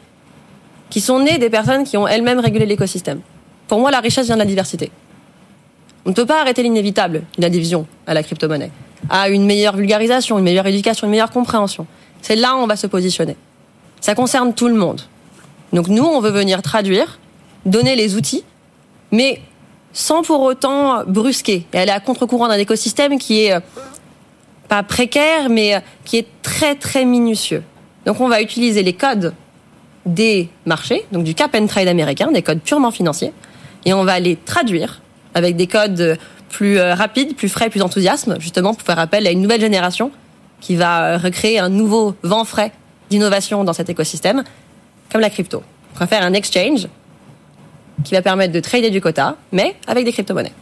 qui 0.90 1.00
sont 1.00 1.20
nées 1.20 1.38
des 1.38 1.50
personnes 1.50 1.85
qui 1.85 1.97
ont 1.97 2.06
elles-mêmes 2.06 2.40
régulé 2.40 2.66
l'écosystème. 2.66 3.20
Pour 3.68 3.78
moi, 3.78 3.90
la 3.90 4.00
richesse 4.00 4.26
vient 4.26 4.37
de 4.37 4.40
la 4.40 4.47
diversité. 4.47 4.90
On 6.04 6.11
ne 6.11 6.14
peut 6.14 6.26
pas 6.26 6.40
arrêter 6.40 6.62
l'inévitable 6.62 7.23
d'une 7.35 7.44
adhésion 7.44 7.87
à 8.06 8.14
la 8.14 8.23
crypto-monnaie, 8.23 8.70
à 9.09 9.28
une 9.28 9.44
meilleure 9.44 9.76
vulgarisation, 9.76 10.38
une 10.38 10.44
meilleure 10.44 10.66
éducation, 10.66 11.06
une 11.06 11.12
meilleure 11.12 11.30
compréhension. 11.30 11.87
C'est 12.23 12.37
là 12.37 12.56
où 12.56 12.59
on 12.59 12.66
va 12.66 12.76
se 12.76 12.87
positionner. 12.87 13.37
Ça 14.00 14.14
concerne 14.14 14.54
tout 14.54 14.68
le 14.68 14.75
monde. 14.75 15.02
Donc 15.73 15.88
nous, 15.88 16.04
on 16.04 16.20
veut 16.20 16.30
venir 16.30 16.62
traduire, 16.62 17.18
donner 17.66 17.97
les 17.97 18.16
outils, 18.16 18.44
mais 19.12 19.40
sans 19.92 20.23
pour 20.23 20.40
autant 20.42 21.04
brusquer 21.04 21.66
et 21.73 21.78
aller 21.78 21.90
à 21.90 22.00
contre-courant 22.00 22.49
d'un 22.49 22.59
écosystème 22.59 23.18
qui 23.18 23.44
est 23.44 23.52
euh, 23.52 23.61
pas 24.70 24.84
précaire, 24.84 25.50
mais 25.50 25.74
euh, 25.74 25.80
qui 26.04 26.16
est 26.16 26.28
très 26.42 26.76
très 26.76 27.04
minutieux. 27.04 27.62
Donc 28.06 28.20
on 28.20 28.28
va 28.28 28.40
utiliser 28.40 28.82
les 28.82 28.94
codes 28.94 29.34
des 30.06 30.48
marchés, 30.64 31.04
donc 31.12 31.24
du 31.24 31.34
cap 31.34 31.54
and 31.54 31.66
trade 31.66 31.88
américain, 31.88 32.30
des 32.30 32.40
codes 32.40 32.60
purement 32.60 32.92
financiers, 32.92 33.32
et 33.84 33.92
on 33.92 34.04
va 34.04 34.20
les 34.20 34.36
traduire 34.36 35.02
avec 35.34 35.56
des 35.56 35.66
codes 35.66 36.16
plus 36.48 36.78
euh, 36.78 36.94
rapides, 36.94 37.34
plus 37.34 37.48
frais, 37.48 37.68
plus 37.68 37.82
enthousiasme, 37.82 38.40
justement 38.40 38.72
pour 38.72 38.86
faire 38.86 39.00
appel 39.00 39.26
à 39.26 39.32
une 39.32 39.42
nouvelle 39.42 39.60
génération 39.60 40.12
qui 40.60 40.76
va 40.76 41.02
euh, 41.02 41.16
recréer 41.18 41.58
un 41.58 41.68
nouveau 41.68 42.14
vent 42.22 42.44
frais 42.44 42.72
d'innovation 43.10 43.64
dans 43.64 43.72
cet 43.72 43.90
écosystème, 43.90 44.44
comme 45.10 45.20
la 45.20 45.30
crypto. 45.30 45.64
On 45.96 45.98
va 45.98 46.06
faire 46.06 46.22
un 46.22 46.32
exchange 46.32 46.86
qui 48.04 48.14
va 48.14 48.22
permettre 48.22 48.52
de 48.52 48.60
trader 48.60 48.90
du 48.90 49.00
quota, 49.00 49.36
mais 49.50 49.74
avec 49.88 50.04
des 50.04 50.12
crypto-monnaies. 50.12 50.54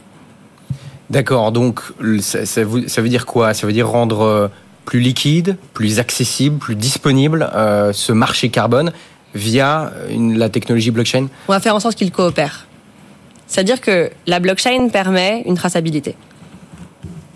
D'accord, 1.09 1.51
donc 1.51 1.81
ça, 2.21 2.63
veut, 2.63 3.09
dire 3.09 3.25
quoi? 3.25 3.53
Ça 3.53 3.65
veut 3.65 3.73
dire 3.73 3.89
rendre 3.89 4.21
euh, 4.21 4.47
plus 4.85 4.99
liquide, 4.99 5.57
plus 5.73 5.99
accessible, 5.99 6.57
plus 6.57 6.75
disponible 6.75 7.49
euh, 7.55 7.93
ce 7.93 8.11
marché 8.11 8.49
carbone 8.49 8.91
via 9.33 9.91
une, 10.09 10.37
la 10.37 10.49
technologie 10.49 10.91
blockchain? 10.91 11.27
On 11.47 11.53
va 11.53 11.59
faire 11.59 11.75
en 11.75 11.79
sorte 11.79 11.95
qu'il 11.95 12.11
coopère. 12.11 12.67
C'est-à-dire 13.47 13.81
que 13.81 14.11
la 14.27 14.39
blockchain 14.39 14.89
permet 14.89 15.43
une 15.47 15.55
traçabilité. 15.55 16.15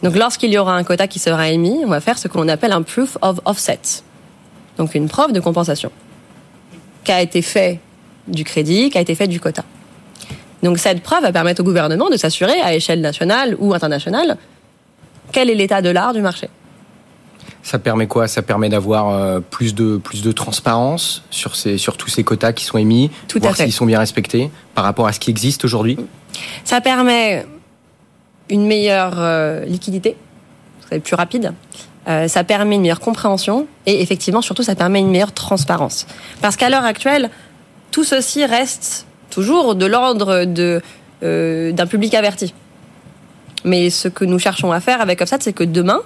Donc 0.04 0.16
lorsqu'il 0.16 0.52
y 0.52 0.58
aura 0.58 0.76
un 0.76 0.84
quota 0.84 1.08
qui 1.08 1.18
sera 1.18 1.50
émis, 1.50 1.82
on 1.84 1.90
va 1.90 2.02
faire 2.02 2.18
ce 2.18 2.28
que 2.28 2.38
l'on 2.38 2.48
appelle 2.50 2.74
un 2.74 2.84
proof 2.84 3.18
of 3.22 3.40
offset. 3.46 3.80
Donc 4.78 4.94
une 4.94 5.08
preuve 5.08 5.32
de 5.32 5.40
compensation. 5.40 5.92
Qu'a 7.04 7.22
été 7.22 7.42
fait 7.42 7.80
du 8.28 8.44
crédit, 8.44 8.90
qu'a 8.90 9.02
été 9.02 9.16
fait 9.16 9.28
du 9.28 9.40
quota. 9.40 9.64
Donc 10.64 10.80
cette 10.80 11.04
preuve 11.04 11.22
va 11.24 11.32
permettre 11.32 11.62
au 11.62 11.66
gouvernement 11.66 12.10
de 12.10 12.18
s'assurer 12.18 12.60
à 12.62 12.74
échelle 12.74 13.02
nationale 13.02 13.56
ou 13.60 13.74
internationale 13.74 14.38
quel 15.32 15.50
est 15.50 15.56
l'état 15.56 15.82
de 15.82 15.90
l'art 15.90 16.14
du 16.14 16.22
marché. 16.22 16.50
Ça 17.64 17.80
permet 17.80 18.08
quoi? 18.08 18.28
Ça 18.28 18.42
permet 18.42 18.70
d'avoir 18.70 19.10
euh, 19.10 19.40
plus 19.40 19.74
de 19.74 19.98
plus 19.98 20.22
de 20.22 20.32
transparence 20.32 21.24
sur 21.32 21.56
ces 21.56 21.78
sur 21.78 21.98
tous 21.98 22.10
ces 22.10 22.24
quotas 22.24 22.52
qui 22.52 22.66
sont 22.66 22.78
émis, 22.78 23.10
Tout 23.28 23.40
voir 23.40 23.56
s'ils 23.56 23.72
sont 23.72 23.86
bien 23.86 24.00
respectés 24.00 24.52
par 24.76 24.84
rapport 24.84 25.08
à 25.08 25.14
ce 25.14 25.20
qui 25.20 25.30
existe 25.30 25.64
aujourd'hui? 25.64 25.98
Ça 26.66 26.82
permet 26.82 27.46
une 28.50 28.68
meilleure 28.68 29.14
euh, 29.18 29.66
liquidité, 29.66 30.18
ça 30.82 30.88
va 30.92 30.98
être 30.98 31.04
plus 31.04 31.16
rapide. 31.16 31.54
Euh, 32.10 32.28
ça 32.28 32.44
permet 32.44 32.76
une 32.76 32.82
meilleure 32.82 33.00
compréhension 33.00 33.66
et 33.86 34.02
effectivement 34.02 34.42
surtout 34.42 34.64
ça 34.64 34.76
permet 34.76 35.00
une 35.00 35.10
meilleure 35.10 35.32
transparence. 35.32 36.06
Parce 36.42 36.58
qu'à 36.58 36.70
l'heure 36.70 36.84
actuelle, 36.84 37.30
tout 37.92 38.04
ceci 38.04 38.46
reste 38.46 39.06
toujours 39.34 39.76
de 39.76 39.86
l'ordre 39.86 40.46
de 40.46 40.82
euh, 41.24 41.72
d'un 41.72 41.88
public 41.88 42.14
averti. 42.14 42.54
Mais 43.64 43.90
ce 43.90 44.08
que 44.10 44.26
nous 44.26 44.40
cherchons 44.40 44.72
à 44.72 44.80
faire 44.80 45.00
avec 45.02 45.22
Offset, 45.22 45.38
c'est 45.40 45.54
que 45.54 45.64
demain, 45.64 46.02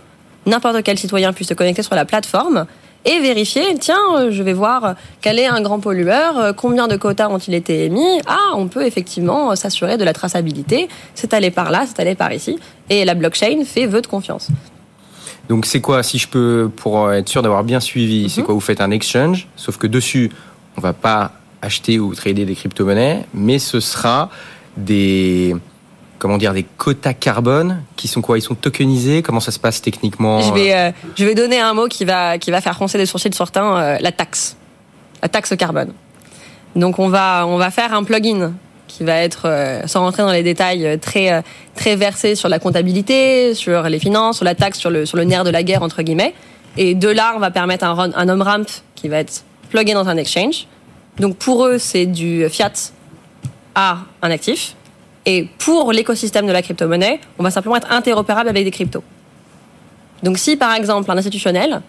n'importe 0.45 0.83
quel 0.83 0.97
citoyen 0.97 1.33
puisse 1.33 1.49
se 1.49 1.53
connecter 1.53 1.81
sur 1.81 1.95
la 1.95 2.05
plateforme 2.05 2.67
et 3.03 3.19
vérifier, 3.19 3.63
tiens, 3.79 3.97
euh, 4.15 4.31
je 4.31 4.43
vais 4.43 4.53
voir 4.53 4.95
quel 5.21 5.39
est 5.39 5.47
un 5.47 5.61
grand 5.61 5.79
pollueur, 5.79 6.37
euh, 6.37 6.53
combien 6.53 6.87
de 6.87 6.95
quotas 6.95 7.29
ont-ils 7.29 7.55
été 7.55 7.85
émis. 7.85 8.21
Ah, 8.27 8.53
on 8.55 8.67
peut 8.67 8.85
effectivement 8.85 9.55
s'assurer 9.55 9.97
de 9.97 10.03
la 10.03 10.13
traçabilité. 10.13 10.87
C'est 11.15 11.33
allé 11.33 11.49
par 11.49 11.71
là, 11.71 11.85
c'est 11.87 11.99
allé 11.99 12.15
par 12.15 12.31
ici. 12.31 12.59
Et 12.89 13.03
la 13.03 13.15
blockchain 13.15 13.63
fait 13.65 13.87
vœu 13.87 14.01
de 14.01 14.07
confiance. 14.07 14.49
Donc 15.49 15.65
c'est 15.65 15.81
quoi, 15.81 16.03
si 16.03 16.17
je 16.17 16.27
peux, 16.27 16.69
pour 16.75 17.11
être 17.11 17.29
sûr 17.29 17.41
d'avoir 17.41 17.63
bien 17.63 17.79
suivi, 17.79 18.29
c'est 18.29 18.43
quoi 18.43 18.53
Vous 18.53 18.59
faites 18.59 18.81
un 18.81 18.91
exchange, 18.91 19.47
sauf 19.55 19.77
que 19.77 19.87
dessus, 19.87 20.29
on 20.77 20.81
va 20.81 20.93
pas 20.93 21.31
acheter 21.67 21.99
ou 21.99 22.15
trader 22.15 22.45
des 22.45 22.55
crypto-monnaies, 22.55 23.25
mais 23.33 23.59
ce 23.59 23.79
sera 23.79 24.29
des 24.75 25.55
comment 26.19 26.39
dire 26.39 26.53
des 26.53 26.63
quotas 26.63 27.13
carbone 27.13 27.83
qui 27.95 28.07
sont 28.07 28.21
quoi? 28.21 28.39
Ils 28.39 28.41
sont 28.41 28.55
tokenisés? 28.55 29.21
Comment 29.21 29.39
ça 29.39 29.51
se 29.51 29.59
passe 29.59 29.81
techniquement? 29.81 30.41
Je 30.41 30.51
vais, 30.51 30.73
euh, 30.73 30.91
je 31.15 31.23
vais 31.23 31.35
donner 31.35 31.59
un 31.59 31.75
mot 31.75 31.87
qui 31.87 32.05
va, 32.05 32.39
qui 32.39 32.49
va 32.49 32.59
faire 32.59 32.73
froncer 32.73 32.97
des 32.97 33.05
sourcils 33.05 33.29
de 33.29 33.35
certains, 33.35 33.77
euh, 33.77 33.97
la 34.01 34.11
taxe. 34.11 34.57
La 35.21 35.29
taxe 35.29 35.55
carbone. 35.55 35.93
Donc 36.75 36.97
on 36.97 37.07
va, 37.07 37.45
on 37.45 37.57
va 37.57 37.69
faire 37.69 37.93
un 37.93 38.03
plugin 38.03 38.53
qui 38.87 39.03
va 39.03 39.17
être, 39.17 39.43
euh, 39.45 39.85
sans 39.85 39.99
rentrer 39.99 40.23
dans 40.23 40.31
les 40.31 40.43
détails, 40.43 40.97
très, 40.99 41.43
très 41.75 41.95
versé 41.95 42.33
sur 42.35 42.49
la 42.49 42.57
comptabilité, 42.57 43.53
sur 43.53 43.83
les 43.83 43.99
finances, 43.99 44.37
sur 44.37 44.45
la 44.45 44.55
taxe, 44.55 44.79
sur 44.79 44.89
le, 44.89 45.05
sur 45.05 45.17
le 45.17 45.23
nerf 45.23 45.43
de 45.43 45.51
la 45.51 45.61
guerre, 45.61 45.83
entre 45.83 46.01
guillemets. 46.01 46.33
Et 46.77 46.95
de 46.95 47.09
là, 47.09 47.33
on 47.35 47.39
va 47.39 47.51
permettre 47.51 47.85
un, 47.85 48.11
un 48.15 48.29
on-ramp 48.29 48.65
qui 48.95 49.07
va 49.07 49.17
être 49.17 49.43
plugué 49.69 49.93
dans 49.93 50.07
un 50.07 50.17
exchange. 50.17 50.67
Donc 51.19 51.37
pour 51.37 51.65
eux, 51.65 51.77
c'est 51.77 52.05
du 52.05 52.47
fiat 52.49 52.71
à 53.75 53.99
un 54.21 54.31
actif. 54.31 54.75
Et 55.25 55.49
pour 55.57 55.91
l'écosystème 55.91 56.47
de 56.47 56.51
la 56.51 56.61
crypto-monnaie, 56.61 57.19
on 57.37 57.43
va 57.43 57.51
simplement 57.51 57.75
être 57.75 57.91
interopérable 57.91 58.49
avec 58.49 58.63
des 58.63 58.71
cryptos. 58.71 59.03
Donc 60.23 60.37
si 60.37 60.55
par 60.55 60.73
exemple 60.73 61.11
un 61.11 61.17
institutionnel 61.17 61.81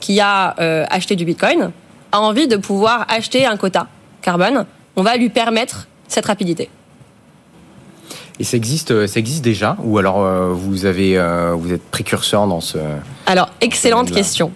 qui 0.00 0.20
a 0.20 0.54
euh, 0.60 0.84
acheté 0.90 1.16
du 1.16 1.24
Bitcoin 1.24 1.70
a 2.12 2.20
envie 2.20 2.46
de 2.46 2.56
pouvoir 2.56 3.06
acheter 3.08 3.46
un 3.46 3.56
quota 3.56 3.88
carbone, 4.22 4.66
on 4.96 5.02
va 5.02 5.16
lui 5.16 5.30
permettre 5.30 5.88
cette 6.06 6.26
rapidité. 6.26 6.68
Et 8.38 8.44
ça 8.44 8.56
existe, 8.56 9.06
ça 9.06 9.20
existe 9.20 9.44
déjà 9.44 9.76
Ou 9.82 9.98
alors 9.98 10.22
euh, 10.22 10.48
vous 10.52 10.86
avez, 10.86 11.16
euh, 11.16 11.54
vous 11.56 11.72
êtes 11.72 11.82
précurseur 11.82 12.46
dans 12.46 12.60
ce 12.60 12.78
Alors, 13.26 13.50
excellente 13.60 14.10
question. 14.10 14.52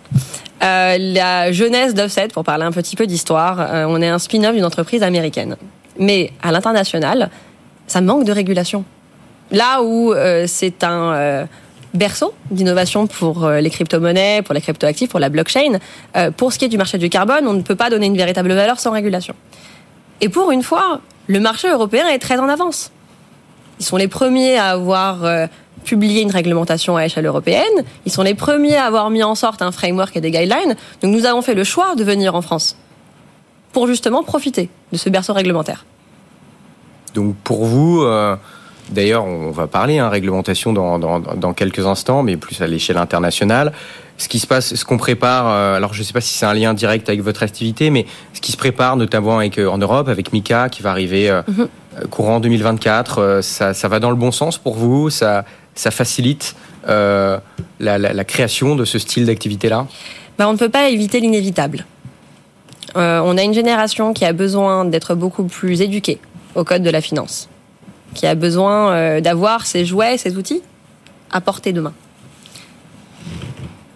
Euh, 0.62 0.97
la 0.99 1.53
jeunesse 1.53 1.95
d'Offset, 1.95 2.29
pour 2.29 2.45
parler 2.45 2.65
un 2.65 2.73
petit 2.73 2.97
peu 2.97 3.07
d'histoire, 3.07 3.61
euh, 3.61 3.85
on 3.88 4.03
est 4.03 4.09
un 4.09 4.19
spin-off 4.19 4.55
d'une 4.55 4.65
entreprise 4.65 5.03
américaine. 5.03 5.57
Mais 5.99 6.33
à 6.42 6.53
l'international, 6.53 7.31
ça 7.87 8.01
manque 8.01 8.25
de 8.25 8.33
régulation. 8.33 8.85
Là 9.51 9.83
où 9.83 10.12
euh, 10.12 10.44
c'est 10.47 10.85
un 10.85 11.12
euh, 11.12 11.47
berceau 11.94 12.35
d'innovation 12.51 13.07
pour 13.07 13.44
euh, 13.44 13.61
les 13.61 13.71
crypto-monnaies, 13.71 14.42
pour 14.42 14.55
les 14.55 14.61
crypto-actifs, 14.61 15.09
pour 15.09 15.21
la 15.21 15.31
blockchain, 15.31 15.79
pour 16.37 16.53
ce 16.53 16.59
qui 16.59 16.66
est 16.66 16.68
du 16.68 16.79
marché 16.79 16.99
du 16.99 17.09
carbone, 17.09 17.47
on 17.47 17.55
ne 17.55 17.62
peut 17.62 17.77
pas 17.77 17.90
donner 17.90 18.07
une 18.07 18.16
véritable 18.16 18.53
valeur 18.53 18.79
sans 18.79 18.90
régulation. 18.90 19.35
Et 20.21 20.29
pour 20.29 20.51
une 20.51 20.62
fois, 20.62 21.01
le 21.27 21.40
marché 21.40 21.68
européen 21.68 22.07
est 22.09 22.18
très 22.18 22.38
en 22.38 22.49
avance. 22.49 22.90
Ils 23.81 23.87
sont 23.87 23.97
les 23.97 24.09
premiers 24.09 24.57
à 24.57 24.71
avoir 24.71 25.49
publié 25.88 26.20
une 26.20 26.31
réglementation 26.31 26.96
à 26.96 27.07
échelle 27.07 27.24
européenne. 27.27 27.77
Ils 28.05 28.12
sont 28.12 28.22
les 28.22 28.35
premiers 28.35 28.77
à 28.77 28.85
avoir 28.85 29.09
mis 29.09 29.22
en 29.22 29.35
sorte 29.35 29.62
un 29.62 29.72
framework 29.72 30.14
et 30.16 30.20
des 30.20 30.31
guidelines. 30.31 30.77
Donc 31.01 31.12
nous 31.12 31.24
avons 31.24 31.40
fait 31.42 31.55
le 31.55 31.64
choix 31.64 31.94
de 31.96 32.05
venir 32.05 32.35
en 32.35 32.42
France 32.42 32.77
pour 33.72 33.87
justement 33.87 34.22
profiter 34.22 34.68
de 34.92 34.98
ce 34.98 35.09
berceau 35.09 35.33
réglementaire. 35.33 35.87
Donc 37.14 37.35
pour 37.42 37.64
vous, 37.64 38.03
euh, 38.03 38.37
d'ailleurs, 38.90 39.24
on 39.24 39.51
va 39.51 39.66
parler 39.66 39.98
hein, 39.98 40.11
réglementation 40.11 40.74
dans, 40.74 40.98
dans, 40.98 41.20
dans 41.20 41.53
quelques 41.55 41.87
instants, 41.87 42.22
mais 42.22 42.37
plus 42.37 42.61
à 42.61 42.66
l'échelle 42.66 42.98
internationale. 42.98 43.72
Ce 44.18 44.29
qui 44.29 44.40
se 44.40 44.46
passe, 44.46 44.74
ce 44.74 44.85
qu'on 44.85 44.98
prépare, 44.98 45.46
euh, 45.48 45.77
alors 45.77 45.94
je 45.94 46.01
ne 46.01 46.05
sais 46.05 46.12
pas 46.12 46.20
si 46.20 46.35
c'est 46.37 46.44
un 46.46 46.53
lien 46.55 46.74
direct 46.74 47.09
avec 47.09 47.22
votre 47.22 47.42
activité, 47.42 47.88
mais 47.90 48.05
ce 48.35 48.40
qui 48.40 48.53
se 48.53 48.57
prépare 48.57 48.96
notamment 48.96 49.38
avec, 49.38 49.59
euh, 49.59 49.68
en 49.68 49.79
Europe, 49.79 50.09
avec 50.09 50.33
Mika, 50.33 50.68
qui 50.68 50.83
va 50.83 50.90
arriver 50.90 51.31
Mhm. 51.48 51.68
courant 52.11 52.40
2024, 52.40 53.18
euh, 53.18 53.42
ça, 53.42 53.74
ça 53.74 53.88
va 53.88 54.01
dans 54.01 54.11
le 54.11 54.16
bon 54.16 54.33
sens 54.33 54.59
pour 54.59 54.74
vous? 54.74 55.09
Ça, 55.11 55.44
ça 55.79 55.91
facilite 55.91 56.57
euh, 56.88 57.38
la, 57.79 58.25
création 58.25 58.75
de 58.75 58.85
ce 58.85 58.99
style 58.99 59.27
d'activité-là? 59.27 59.87
Ben, 60.38 60.49
on 60.49 60.53
ne 60.53 60.59
peut 60.59 60.69
pas 60.69 60.88
éviter 60.88 61.21
l'inévitable. 61.21 61.87
Euh, 62.97 63.21
on 63.25 63.37
a 63.37 63.43
une 63.43 63.55
génération 63.55 64.12
qui 64.12 64.25
a 64.25 64.33
besoin 64.33 64.85
d'être 64.85 65.14
beaucoup 65.14 65.45
plus 65.45 65.81
éduquée 65.81 66.19
au 66.55 66.64
code 66.64 66.83
de 66.83 66.91
la 66.91 67.01
finance, 67.01 67.49
qui 68.14 68.27
a 68.27 68.35
besoin 68.35 68.93
euh, 68.93 69.21
d'avoir 69.21 69.67
ses 69.67 69.85
jouets, 69.85 70.19
ses 70.19 70.37
outils 70.37 70.62
à 71.31 71.41
portée 71.41 71.73
de 71.73 71.81
main. 71.81 71.93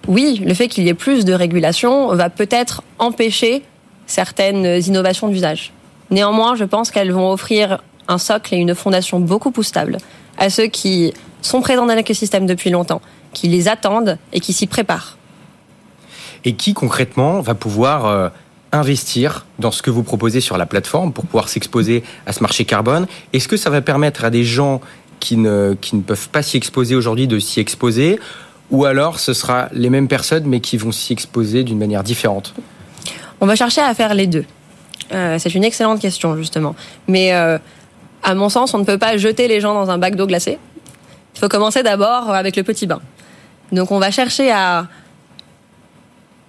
Oui, 0.07 0.41
le 0.45 0.55
fait 0.55 0.69
qu'il 0.69 0.85
y 0.85 0.89
ait 0.89 0.95
plus 0.95 1.25
de 1.25 1.33
régulation 1.33 2.15
va 2.15 2.31
peut-être 2.31 2.83
empêcher 2.99 3.63
certaines 4.07 4.67
innovations 4.87 5.29
d'usage. 5.29 5.73
Néanmoins, 6.11 6.55
je 6.55 6.65
pense 6.65 6.91
qu'elles 6.91 7.13
vont 7.13 7.33
offrir 7.33 7.83
un 8.09 8.19
socle 8.19 8.55
et 8.55 8.59
une 8.59 8.75
fondation 8.75 9.19
beaucoup 9.19 9.51
plus 9.51 9.65
stable 9.65 9.97
à 10.39 10.51
ceux 10.51 10.67
qui 10.67 11.13
sont 11.43 11.61
présents 11.61 11.87
dans 11.87 11.95
l'écosystème 11.95 12.47
depuis 12.47 12.71
longtemps, 12.71 13.03
qui 13.33 13.49
les 13.49 13.69
attendent 13.69 14.19
et 14.33 14.41
qui 14.41 14.53
s'y 14.53 14.67
préparent. 14.67 15.19
et 16.45 16.55
qui 16.55 16.75
concrètement 16.75 17.41
va 17.41 17.55
pouvoir 17.55 18.07
euh, 18.07 18.29
investir 18.73 19.47
dans 19.59 19.71
ce 19.71 19.83
que 19.83 19.91
vous 19.91 20.03
proposez 20.03 20.41
sur 20.41 20.57
la 20.57 20.67
plateforme 20.67 21.13
pour 21.13 21.25
pouvoir 21.27 21.49
s'exposer 21.49 22.03
à 22.27 22.33
ce 22.33 22.41
marché 22.41 22.65
carbone? 22.65 23.07
Est-ce 23.33 23.49
que 23.49 23.57
ça 23.57 23.71
va 23.71 23.81
permettre 23.81 24.25
à 24.25 24.31
des 24.31 24.45
gens 24.45 24.81
qui 25.21 25.37
ne, 25.37 25.77
qui 25.81 25.95
ne 25.97 26.03
peuvent 26.03 26.29
pas 26.31 26.43
s'y 26.43 26.57
exposer 26.57 26.97
aujourd'hui 26.97 27.27
de 27.27 27.39
s'y 27.39 27.61
exposer? 27.61 28.19
Ou 28.71 28.87
alors 28.87 29.21
ce 29.21 29.35
sera 29.35 29.69
les 29.73 29.91
mêmes 29.91 30.09
personnes 30.09 30.45
mais 30.47 30.61
qui 30.61 30.77
vont 30.77 30.93
s'y 30.93 31.13
exposer 31.13 31.63
d'une 31.63 31.79
manière 31.79 32.03
différente? 32.03 32.55
On 33.41 33.47
va 33.47 33.55
chercher 33.57 33.83
à 33.83 33.93
faire 33.95 34.15
les 34.15 34.27
deux. 34.27 34.45
Euh, 35.13 35.37
c'est 35.39 35.55
une 35.55 35.65
excellente 35.65 36.01
question, 36.01 36.37
justement. 36.37 36.75
Mais 37.07 37.35
euh, 37.35 37.59
à 38.23 38.35
mon 38.35 38.49
sens, 38.49 38.73
on 38.73 38.79
ne 38.79 38.85
peut 38.85 38.99
pas 38.99 39.17
jeter 39.17 39.49
les 39.49 39.61
gens 39.61 39.75
dans 39.75 39.91
un 39.91 39.99
bac 39.99 40.17
d'eau 40.17 40.27
glacée. 40.27 40.59
Il 41.35 41.41
faut 41.41 41.49
commencer 41.49 41.83
d'abord 41.83 42.31
avec 42.31 42.57
le 42.57 42.63
petit 42.63 42.87
bain. 42.87 43.01
Donc 43.73 43.91
on 43.91 43.99
va 43.99 44.11
chercher 44.11 44.51
à 44.51 44.87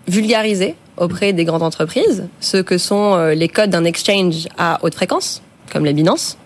vulgariser 0.08 0.76
auprès 0.98 1.34
des 1.34 1.46
grandes 1.46 1.64
entreprises 1.64 2.28
ce 2.40 2.58
que 2.58 2.78
sont 2.78 3.16
euh, 3.16 3.34
les 3.34 3.48
codes 3.48 3.70
d'un 3.70 3.86
exchange 3.86 4.48
à 4.58 4.80
haute 4.84 4.94
fréquence, 4.94 5.42
comme 5.72 5.86
les 5.86 5.94
Binance, 5.94 6.38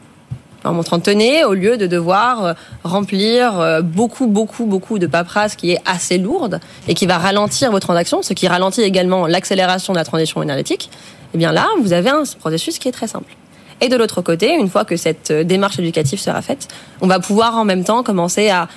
en 0.64 0.74
montrant 0.74 1.00
tenez, 1.00 1.44
au 1.44 1.54
lieu 1.54 1.78
de 1.78 1.88
devoir 1.88 2.46
euh, 2.46 2.54
remplir 2.84 3.60
euh, 3.60 3.82
beaucoup, 3.82 4.28
beaucoup, 4.28 4.66
beaucoup 4.66 5.00
de 5.00 5.08
paperasse 5.08 5.56
qui 5.56 5.72
est 5.72 5.82
assez 5.86 6.18
lourde 6.18 6.60
et 6.88 6.94
qui 6.94 7.06
va 7.06 7.18
ralentir 7.18 7.72
vos 7.72 7.80
transactions, 7.80 8.22
ce 8.22 8.34
qui 8.34 8.48
ralentit 8.48 8.82
également 8.82 9.28
l'accélération 9.28 9.94
de 9.94 9.98
la 9.98 10.06
transition 10.06 10.42
énergétique, 10.44 10.90
eh 11.34 11.38
bien 11.38 11.52
là, 11.52 11.68
vous 11.82 11.94
avez 11.94 12.10
un 12.10 12.24
processus 12.40 12.80
qui 12.80 12.88
est 12.88 12.94
très 12.94 13.08
simple. 13.08 13.36
Et 13.82 13.90
de 13.90 13.96
l'autre 13.96 14.22
côté, 14.22 14.54
une 14.54 14.70
fois 14.70 14.86
que 14.86 14.98
cette 14.98 15.32
euh, 15.32 15.44
démarche 15.44 15.78
éducative 15.80 16.20
sera 16.20 16.42
faite, 16.42 16.68
on 17.02 17.08
va 17.08 17.20
pouvoir 17.20 17.56
en 17.58 17.66
même 17.66 17.84
temps 17.84 18.04
commencer 18.04 18.50
à 18.50 18.68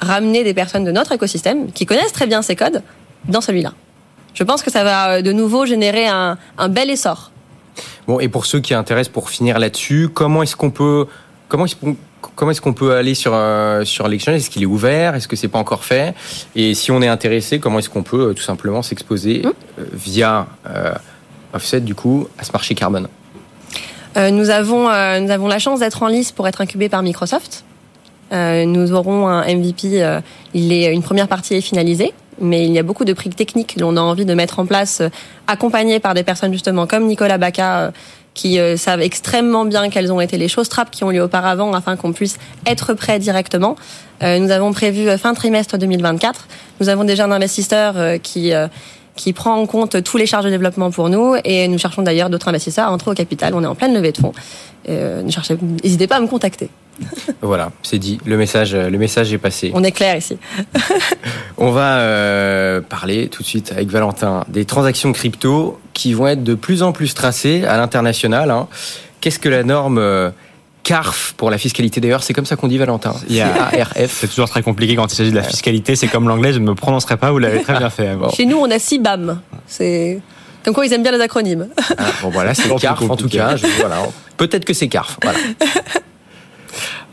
ramener 0.00 0.44
des 0.44 0.54
personnes 0.54 0.84
de 0.84 0.92
notre 0.92 1.12
écosystème 1.12 1.72
qui 1.72 1.84
connaissent 1.86 2.12
très 2.12 2.26
bien 2.26 2.42
ces 2.42 2.54
codes 2.54 2.82
dans 3.28 3.40
celui-là. 3.40 3.72
Je 4.34 4.44
pense 4.44 4.62
que 4.62 4.70
ça 4.70 4.84
va 4.84 5.14
euh, 5.16 5.22
de 5.22 5.32
nouveau 5.32 5.66
générer 5.66 6.06
un, 6.06 6.38
un 6.58 6.68
bel 6.68 6.90
essor. 6.90 7.32
Bon, 8.06 8.20
et 8.20 8.28
pour 8.28 8.46
ceux 8.46 8.60
qui 8.60 8.74
intéressent, 8.74 9.12
pour 9.12 9.30
finir 9.30 9.58
là-dessus, 9.58 10.08
comment 10.12 10.42
est-ce 10.42 10.56
qu'on 10.56 10.70
peut, 10.70 11.06
comment 11.48 11.64
est-ce 11.64 11.76
qu'on 11.76 11.96
Comment 12.34 12.50
est-ce 12.50 12.60
qu'on 12.60 12.72
peut 12.72 12.94
aller 12.94 13.14
sur 13.14 13.30
euh, 13.32 13.84
sur 13.84 14.08
l'exchange 14.08 14.34
Est-ce 14.34 14.50
qu'il 14.50 14.62
est 14.62 14.66
ouvert? 14.66 15.14
Est-ce 15.14 15.28
que 15.28 15.36
c'est 15.36 15.46
pas 15.48 15.58
encore 15.60 15.84
fait? 15.84 16.14
Et 16.56 16.74
si 16.74 16.90
on 16.90 17.00
est 17.00 17.06
intéressé, 17.06 17.60
comment 17.60 17.78
est-ce 17.78 17.88
qu'on 17.88 18.02
peut 18.02 18.30
euh, 18.30 18.32
tout 18.34 18.42
simplement 18.42 18.82
s'exposer 18.82 19.42
Mmh. 19.44 19.50
euh, 19.78 19.84
via 19.92 20.46
Offset 21.52 21.80
du 21.80 21.94
coup 21.94 22.26
à 22.36 22.42
ce 22.42 22.50
marché 22.52 22.74
carbone? 22.74 23.08
Nous 24.30 24.50
avons 24.50 24.88
euh, 24.88 25.20
nous 25.20 25.30
avons 25.30 25.48
la 25.48 25.58
chance 25.58 25.80
d'être 25.80 26.02
en 26.02 26.08
lice 26.08 26.32
pour 26.32 26.48
être 26.48 26.60
incubé 26.60 26.88
par 26.88 27.02
Microsoft. 27.02 27.64
Euh, 28.32 28.64
nous 28.64 28.92
aurons 28.92 29.26
un 29.28 29.42
MVP. 29.44 30.02
euh, 30.02 30.20
il 30.54 30.72
est 30.72 30.92
une 30.92 31.02
première 31.02 31.28
partie 31.28 31.54
est 31.54 31.60
finalisée, 31.60 32.12
mais 32.40 32.64
il 32.66 32.72
y 32.72 32.78
a 32.78 32.82
beaucoup 32.82 33.04
de 33.04 33.12
prix 33.12 33.30
techniques 33.30 33.74
que 33.74 33.80
l'on 33.80 33.96
a 33.96 34.00
envie 34.00 34.24
de 34.26 34.34
mettre 34.34 34.58
en 34.58 34.66
place, 34.66 35.00
euh, 35.00 35.08
accompagnés 35.46 36.00
par 36.00 36.14
des 36.14 36.24
personnes 36.24 36.52
justement 36.52 36.86
comme 36.86 37.06
Nicolas 37.06 37.38
Baca. 37.38 37.78
euh, 37.78 37.90
qui 38.38 38.60
euh, 38.60 38.76
savent 38.76 39.00
extrêmement 39.00 39.64
bien 39.64 39.90
quelles 39.90 40.12
ont 40.12 40.20
été 40.20 40.38
les 40.38 40.46
choses 40.46 40.68
trappes 40.68 40.92
qui 40.92 41.02
ont 41.02 41.10
lieu 41.10 41.22
auparavant 41.22 41.72
afin 41.72 41.96
qu'on 41.96 42.12
puisse 42.12 42.38
être 42.66 42.94
prêt 42.94 43.18
directement. 43.18 43.74
Euh, 44.22 44.38
nous 44.38 44.52
avons 44.52 44.72
prévu 44.72 45.08
euh, 45.08 45.18
fin 45.18 45.34
trimestre 45.34 45.76
2024. 45.76 46.46
Nous 46.80 46.88
avons 46.88 47.02
déjà 47.02 47.24
un 47.24 47.32
investisseur 47.32 47.94
euh, 47.96 48.18
qui 48.18 48.54
euh, 48.54 48.68
qui 49.18 49.32
prend 49.32 49.54
en 49.56 49.66
compte 49.66 50.02
tous 50.04 50.16
les 50.16 50.26
charges 50.26 50.44
de 50.44 50.50
développement 50.50 50.90
pour 50.90 51.10
nous 51.10 51.34
et 51.44 51.66
nous 51.68 51.76
cherchons 51.76 52.02
d'ailleurs 52.02 52.30
d'autres 52.30 52.48
investisseurs 52.48 52.86
à 52.86 52.92
entrer 52.92 53.10
au 53.10 53.14
capital. 53.14 53.52
On 53.54 53.62
est 53.62 53.66
en 53.66 53.74
pleine 53.74 53.92
levée 53.92 54.12
de 54.12 54.18
fonds. 54.18 54.32
Euh, 54.88 55.22
n'hésitez 55.82 56.06
pas 56.06 56.16
à 56.16 56.20
me 56.20 56.28
contacter. 56.28 56.70
Voilà, 57.40 57.70
c'est 57.84 57.98
dit. 57.98 58.18
Le 58.24 58.36
message, 58.36 58.74
le 58.74 58.98
message 58.98 59.32
est 59.32 59.38
passé. 59.38 59.70
On 59.74 59.84
est 59.84 59.92
clair 59.92 60.16
ici. 60.16 60.36
On 61.58 61.70
va 61.70 61.98
euh, 61.98 62.80
parler 62.80 63.28
tout 63.28 63.42
de 63.42 63.46
suite 63.46 63.70
avec 63.72 63.88
Valentin 63.88 64.44
des 64.48 64.64
transactions 64.64 65.12
crypto 65.12 65.78
qui 65.94 66.12
vont 66.14 66.26
être 66.26 66.42
de 66.42 66.54
plus 66.54 66.82
en 66.82 66.90
plus 66.92 67.14
tracées 67.14 67.64
à 67.64 67.76
l'international. 67.76 68.50
hein. 68.50 68.66
Qu'est-ce 69.20 69.38
que 69.38 69.48
la 69.48 69.62
norme 69.62 69.98
euh, 69.98 70.30
CARF 70.88 71.34
pour 71.36 71.50
la 71.50 71.58
fiscalité 71.58 72.00
d'ailleurs 72.00 72.22
C'est 72.22 72.32
comme 72.32 72.46
ça 72.46 72.56
qu'on 72.56 72.66
dit 72.68 72.78
Valentin. 72.78 73.14
Il 73.28 73.36
y 73.36 73.40
a- 73.42 73.70
C-A-R-F. 73.70 74.16
C'est 74.20 74.28
toujours 74.28 74.48
très 74.48 74.62
compliqué 74.62 74.96
quand 74.96 75.12
il 75.12 75.14
s'agit 75.16 75.30
de 75.30 75.36
la 75.36 75.42
fiscalité. 75.42 75.96
C'est 75.96 76.08
comme 76.08 76.26
l'anglais, 76.28 76.52
je 76.54 76.58
ne 76.60 76.64
me 76.64 76.74
prononcerai 76.74 77.16
pas. 77.18 77.30
Vous 77.30 77.38
l'avez 77.38 77.62
très 77.62 77.76
bien 77.78 77.90
fait. 77.90 78.14
Bon. 78.16 78.30
Chez 78.30 78.46
nous, 78.46 78.56
on 78.56 78.70
a 78.70 78.78
CIBAM. 78.78 79.40
C'est 79.66 80.20
comme 80.64 80.72
quoi 80.74 80.86
ils 80.86 80.92
aiment 80.94 81.02
bien 81.02 81.12
les 81.12 81.20
acronymes. 81.20 81.68
Ah, 81.98 82.04
bon 82.22 82.30
voilà, 82.30 82.54
c'est 82.54 82.74
CARF 82.76 83.02
en 83.10 83.16
tout 83.16 83.28
cas. 83.28 83.56
Je- 83.56 83.66
voilà. 83.80 83.96
Peut-être 84.38 84.64
que 84.64 84.72
c'est 84.72 84.88
CARF. 84.88 85.18
Voilà. 85.22 85.38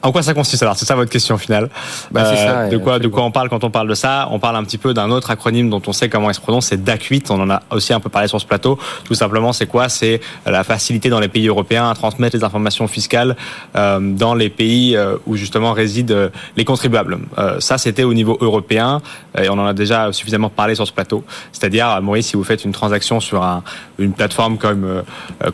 En 0.05 0.11
quoi 0.11 0.21
ça 0.21 0.35
consiste 0.35 0.61
alors? 0.61 0.77
C'est 0.77 0.85
ça 0.85 0.93
votre 0.93 1.09
question 1.09 1.33
au 1.33 1.39
final. 1.39 1.67
Bah, 2.11 2.21
Euh, 2.25 2.35
ça, 2.35 2.69
de 2.69 2.77
quoi, 2.77 2.99
de 2.99 3.07
quoi 3.07 3.23
on 3.23 3.31
parle 3.31 3.49
quand 3.49 3.63
on 3.63 3.71
parle 3.71 3.87
de 3.87 3.95
ça? 3.95 4.27
On 4.29 4.37
parle 4.37 4.55
un 4.55 4.63
petit 4.63 4.77
peu 4.77 4.93
d'un 4.93 5.09
autre 5.09 5.31
acronyme 5.31 5.67
dont 5.71 5.81
on 5.87 5.93
sait 5.93 6.09
comment 6.09 6.29
il 6.29 6.35
se 6.35 6.39
prononce, 6.39 6.67
c'est 6.67 6.77
DAC8. 6.83 7.31
On 7.31 7.41
en 7.41 7.49
a 7.49 7.63
aussi 7.71 7.91
un 7.91 7.99
peu 7.99 8.09
parlé 8.09 8.27
sur 8.27 8.39
ce 8.39 8.45
plateau. 8.45 8.77
Tout 9.03 9.15
simplement, 9.15 9.51
c'est 9.51 9.65
quoi? 9.65 9.89
C'est 9.89 10.21
la 10.45 10.63
facilité 10.63 11.09
dans 11.09 11.19
les 11.19 11.27
pays 11.27 11.47
européens 11.47 11.89
à 11.89 11.95
transmettre 11.95 12.35
les 12.35 12.43
informations 12.43 12.87
fiscales 12.87 13.35
euh, 13.75 13.99
dans 13.99 14.35
les 14.35 14.49
pays 14.49 14.95
euh, 14.95 15.17
où 15.25 15.35
justement 15.35 15.73
résident 15.73 16.13
euh, 16.13 16.29
les 16.55 16.65
contribuables. 16.65 17.17
Euh, 17.39 17.59
ça, 17.59 17.79
c'était 17.79 18.03
au 18.03 18.13
niveau 18.13 18.37
européen 18.41 19.01
et 19.41 19.49
on 19.49 19.53
en 19.53 19.65
a 19.65 19.73
déjà 19.73 20.13
suffisamment 20.13 20.49
parlé 20.49 20.75
sur 20.75 20.85
ce 20.85 20.93
plateau. 20.93 21.23
C'est-à-dire, 21.51 21.89
euh, 21.89 22.01
Maurice, 22.01 22.27
si 22.27 22.35
vous 22.35 22.43
faites 22.43 22.63
une 22.63 22.73
transaction 22.73 23.19
sur 23.19 23.41
un, 23.41 23.63
une 23.97 24.13
plateforme 24.13 24.59
comme 24.59 25.03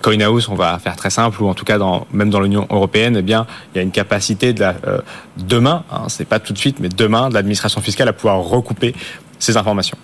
CoinHouse, 0.01 0.49
on 0.49 0.55
va 0.55 0.77
faire 0.79 0.97
très 0.97 1.09
simple, 1.09 1.41
ou 1.41 1.47
en 1.47 1.53
tout 1.53 1.63
cas 1.65 1.77
dans, 1.77 2.05
même 2.11 2.29
dans 2.29 2.41
l'Union 2.41 2.67
européenne, 2.69 3.15
eh 3.17 3.21
bien, 3.21 3.45
il 3.73 3.77
y 3.77 3.79
a 3.79 3.83
une 3.83 3.91
capacité 3.91 4.40
de 4.41 4.63
euh, 4.63 4.99
demain, 5.37 5.83
hein, 5.91 6.05
c'est 6.07 6.25
pas 6.25 6.39
tout 6.39 6.53
de 6.53 6.57
suite, 6.57 6.79
mais 6.79 6.89
demain, 6.89 7.29
de 7.29 7.35
l'administration 7.35 7.81
fiscale 7.81 8.07
à 8.07 8.13
pouvoir 8.13 8.39
recouper 8.39 8.93
ces 9.39 9.57
informations. 9.57 9.97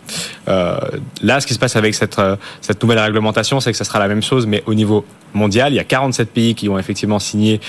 Euh, 0.47 0.77
là, 1.21 1.39
ce 1.39 1.47
qui 1.47 1.53
se 1.53 1.59
passe 1.59 1.75
avec 1.75 1.93
cette, 1.93 2.17
euh, 2.17 2.35
cette 2.61 2.81
nouvelle 2.81 2.99
réglementation, 2.99 3.59
c'est 3.59 3.71
que 3.71 3.77
ça 3.77 3.83
sera 3.83 3.99
la 3.99 4.07
même 4.07 4.23
chose, 4.23 4.47
mais 4.47 4.63
au 4.65 4.73
niveau 4.73 5.05
mondial. 5.33 5.73
Il 5.73 5.75
y 5.75 5.79
a 5.79 5.83
47 5.83 6.31
pays 6.31 6.55
qui 6.55 6.69
ont 6.69 6.79
effectivement 6.79 7.19
signé 7.19 7.59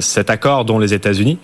cet 0.00 0.30
accord, 0.30 0.64
dont 0.64 0.78
les 0.78 0.94
États-Unis. 0.94 1.38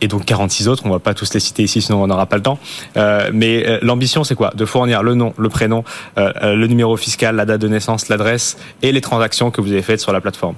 Et 0.00 0.08
donc 0.08 0.24
46 0.24 0.68
autres, 0.68 0.82
on 0.86 0.90
va 0.90 0.98
pas 0.98 1.14
tous 1.14 1.32
les 1.34 1.40
citer 1.40 1.62
ici, 1.62 1.82
sinon 1.82 2.02
on 2.02 2.06
n'aura 2.06 2.26
pas 2.26 2.36
le 2.36 2.42
temps. 2.42 2.58
Euh, 2.96 3.30
mais 3.32 3.66
euh, 3.66 3.78
l'ambition, 3.82 4.24
c'est 4.24 4.34
quoi? 4.34 4.52
De 4.54 4.64
fournir 4.64 5.02
le 5.02 5.14
nom, 5.14 5.34
le 5.36 5.48
prénom, 5.48 5.84
euh, 6.18 6.32
euh, 6.42 6.54
le 6.54 6.66
numéro 6.66 6.96
fiscal, 6.96 7.36
la 7.36 7.44
date 7.44 7.60
de 7.60 7.68
naissance, 7.68 8.08
l'adresse 8.08 8.56
et 8.82 8.92
les 8.92 9.00
transactions 9.00 9.50
que 9.50 9.60
vous 9.60 9.72
avez 9.72 9.82
faites 9.82 10.00
sur 10.00 10.12
la 10.12 10.20
plateforme. 10.20 10.54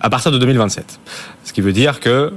À 0.00 0.10
partir 0.10 0.30
de 0.32 0.38
2027. 0.38 0.98
Ce 1.44 1.52
qui 1.52 1.60
veut 1.60 1.72
dire 1.72 2.00
que 2.00 2.32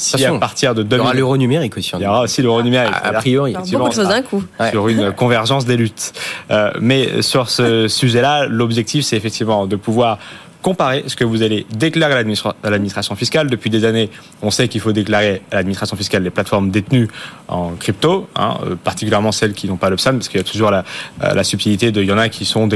si 0.00 0.24
à 0.24 0.32
partir 0.38 0.74
de 0.74 0.82
Il 0.82 0.90
y 0.90 0.94
aura 0.98 1.10
2000, 1.10 1.20
l'euro 1.20 1.36
numérique 1.36 1.76
aussi. 1.76 1.92
il 1.94 2.02
y 2.02 2.06
aura 2.06 2.22
aussi 2.22 2.40
l'euro 2.40 2.62
numérique. 2.62 2.94
A, 3.02 3.12
priori. 3.14 3.54
Beaucoup 3.72 3.88
de 3.90 3.94
choses 3.94 4.08
d'un 4.08 4.22
coup. 4.22 4.42
Ouais. 4.58 4.70
sur 4.70 4.88
une 4.88 5.12
convergence 5.12 5.66
des 5.66 5.76
luttes. 5.76 6.12
Euh, 6.50 6.70
mais 6.80 7.20
sur 7.22 7.50
ce 7.50 7.86
sujet-là, 7.88 8.46
l'objectif, 8.46 9.04
c'est 9.04 9.16
effectivement 9.16 9.66
de 9.66 9.76
pouvoir 9.76 10.18
comparer 10.62 11.04
ce 11.06 11.16
que 11.16 11.24
vous 11.24 11.42
allez 11.42 11.66
déclarer 11.74 12.12
à 12.14 12.16
l'administra- 12.22 12.54
à 12.62 12.70
l'administration 12.70 13.14
fiscale. 13.16 13.48
Depuis 13.48 13.70
des 13.70 13.84
années, 13.84 14.10
on 14.42 14.50
sait 14.50 14.68
qu'il 14.68 14.80
faut 14.80 14.92
déclarer 14.92 15.40
à 15.50 15.56
l'administration 15.56 15.96
fiscale 15.96 16.22
les 16.22 16.30
plateformes 16.30 16.70
détenues 16.70 17.08
en 17.48 17.70
crypto, 17.72 18.28
hein, 18.36 18.58
euh, 18.66 18.74
particulièrement 18.76 19.32
celles 19.32 19.54
qui 19.54 19.68
n'ont 19.68 19.76
pas 19.76 19.90
l'UPSAM, 19.90 20.16
parce 20.18 20.28
qu'il 20.28 20.38
y 20.38 20.40
a 20.40 20.44
toujours 20.44 20.70
la, 20.70 20.84
euh, 21.24 21.34
la 21.34 21.44
subtilité 21.44 21.92
de, 21.92 22.02
il 22.02 22.08
y 22.08 22.12
en 22.12 22.18
a 22.18 22.28
qui 22.28 22.44
sont 22.44 22.68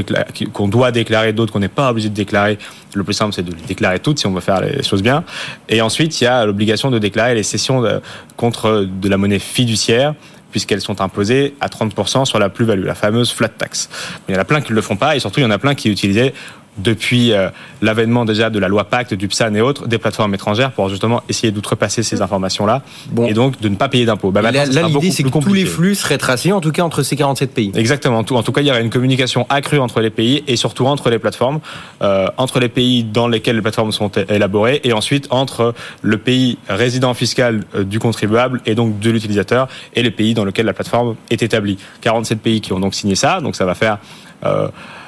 qu'on 0.53 0.67
doit 0.67 0.91
déclarer, 0.91 1.31
d'autres 1.33 1.53
qu'on 1.53 1.59
n'est 1.59 1.67
pas 1.67 1.91
obligé 1.91 2.09
de 2.09 2.15
déclarer. 2.15 2.57
Le 2.93 3.03
plus 3.03 3.13
simple, 3.13 3.33
c'est 3.33 3.43
de 3.43 3.51
les 3.51 3.61
déclarer 3.67 3.99
toutes 3.99 4.19
si 4.19 4.25
on 4.27 4.31
veut 4.33 4.41
faire 4.41 4.61
les 4.61 4.81
choses 4.83 5.03
bien. 5.03 5.23
Et 5.69 5.81
ensuite, 5.81 6.19
il 6.21 6.23
y 6.23 6.27
a 6.27 6.45
l'obligation 6.45 6.89
de 6.91 6.97
déclarer 6.99 7.35
les 7.35 7.43
cessions 7.43 7.81
de- 7.81 8.01
contre 8.37 8.87
de 8.89 9.09
la 9.09 9.17
monnaie 9.17 9.39
fiduciaire 9.39 10.13
puisqu'elles 10.51 10.79
sont 10.79 11.01
imposées 11.01 11.53
à 11.59 11.67
30% 11.67 12.23
sur 12.23 12.39
la 12.39 12.47
plus-value, 12.47 12.85
la 12.85 12.95
fameuse 12.95 13.29
flat 13.29 13.49
tax. 13.49 13.89
Il 14.29 14.35
y 14.35 14.37
en 14.37 14.39
a 14.41 14.45
plein 14.45 14.61
qui 14.61 14.71
ne 14.71 14.75
le 14.75 14.81
font 14.81 14.95
pas, 14.95 15.13
et 15.13 15.19
surtout 15.19 15.41
il 15.41 15.43
y 15.43 15.45
en 15.45 15.51
a 15.51 15.57
plein 15.57 15.75
qui 15.75 15.89
utilisaient 15.89 16.33
depuis 16.77 17.31
euh, 17.31 17.49
l'avènement 17.81 18.25
déjà 18.25 18.49
de 18.49 18.59
la 18.59 18.67
loi 18.67 18.85
Pacte, 18.85 19.13
du 19.13 19.27
PSAN 19.27 19.53
et 19.55 19.61
autres, 19.61 19.87
des 19.87 19.97
plateformes 19.97 20.33
étrangères 20.33 20.71
pour 20.71 20.89
justement 20.89 21.21
essayer 21.29 21.51
d'outrepasser 21.51 22.03
ces 22.03 22.21
informations-là 22.21 22.81
Bon. 23.11 23.25
et 23.25 23.33
donc 23.33 23.59
de 23.61 23.69
ne 23.69 23.75
pas 23.75 23.89
payer 23.89 24.05
d'impôts. 24.05 24.31
Bah, 24.31 24.41
là, 24.41 24.65
l'idée, 24.65 25.11
c'est 25.11 25.23
que 25.23 25.29
plus 25.29 25.39
tous 25.39 25.53
les 25.53 25.61
compliqué. 25.61 25.65
flux 25.65 25.95
seraient 25.95 26.17
tracés, 26.17 26.51
en 26.51 26.61
tout 26.61 26.71
cas 26.71 26.83
entre 26.83 27.03
ces 27.03 27.15
47 27.15 27.53
pays. 27.53 27.71
Exactement. 27.75 28.19
En 28.19 28.23
tout, 28.23 28.51
cas, 28.51 28.61
il 28.61 28.67
y 28.67 28.71
aura 28.71 28.79
une 28.81 28.89
communication 28.89 29.45
accrue 29.49 29.79
entre 29.79 30.01
les 30.01 30.09
pays 30.09 30.43
et 30.47 30.55
surtout 30.55 30.85
entre 30.85 31.09
les 31.09 31.19
plateformes, 31.19 31.59
euh, 32.01 32.27
entre 32.37 32.59
les 32.59 32.69
pays 32.69 33.03
dans 33.03 33.27
lesquels 33.27 33.55
les 33.55 33.61
plateformes 33.61 33.91
sont 33.91 34.11
élaborées 34.29 34.81
et 34.83 34.93
ensuite 34.93 35.27
entre 35.29 35.73
le 36.01 36.17
pays 36.17 36.57
résident 36.67 37.13
fiscal 37.13 37.63
euh, 37.75 37.83
du 37.83 37.99
contribuable 37.99 38.61
et 38.65 38.75
donc 38.75 38.99
de 38.99 39.09
l'utilisateur 39.09 39.67
et 39.93 40.03
les 40.03 40.11
pays 40.11 40.33
dans 40.33 40.45
lesquels 40.45 40.65
la 40.65 40.73
plateforme 40.73 41.15
est 41.29 41.43
établie. 41.43 41.77
47 42.01 42.39
pays 42.39 42.61
qui 42.61 42.73
ont 42.73 42.79
donc 42.79 42.93
signé 42.95 43.15
ça, 43.15 43.41
donc 43.41 43.55
ça 43.55 43.65
va 43.65 43.75
faire 43.75 43.99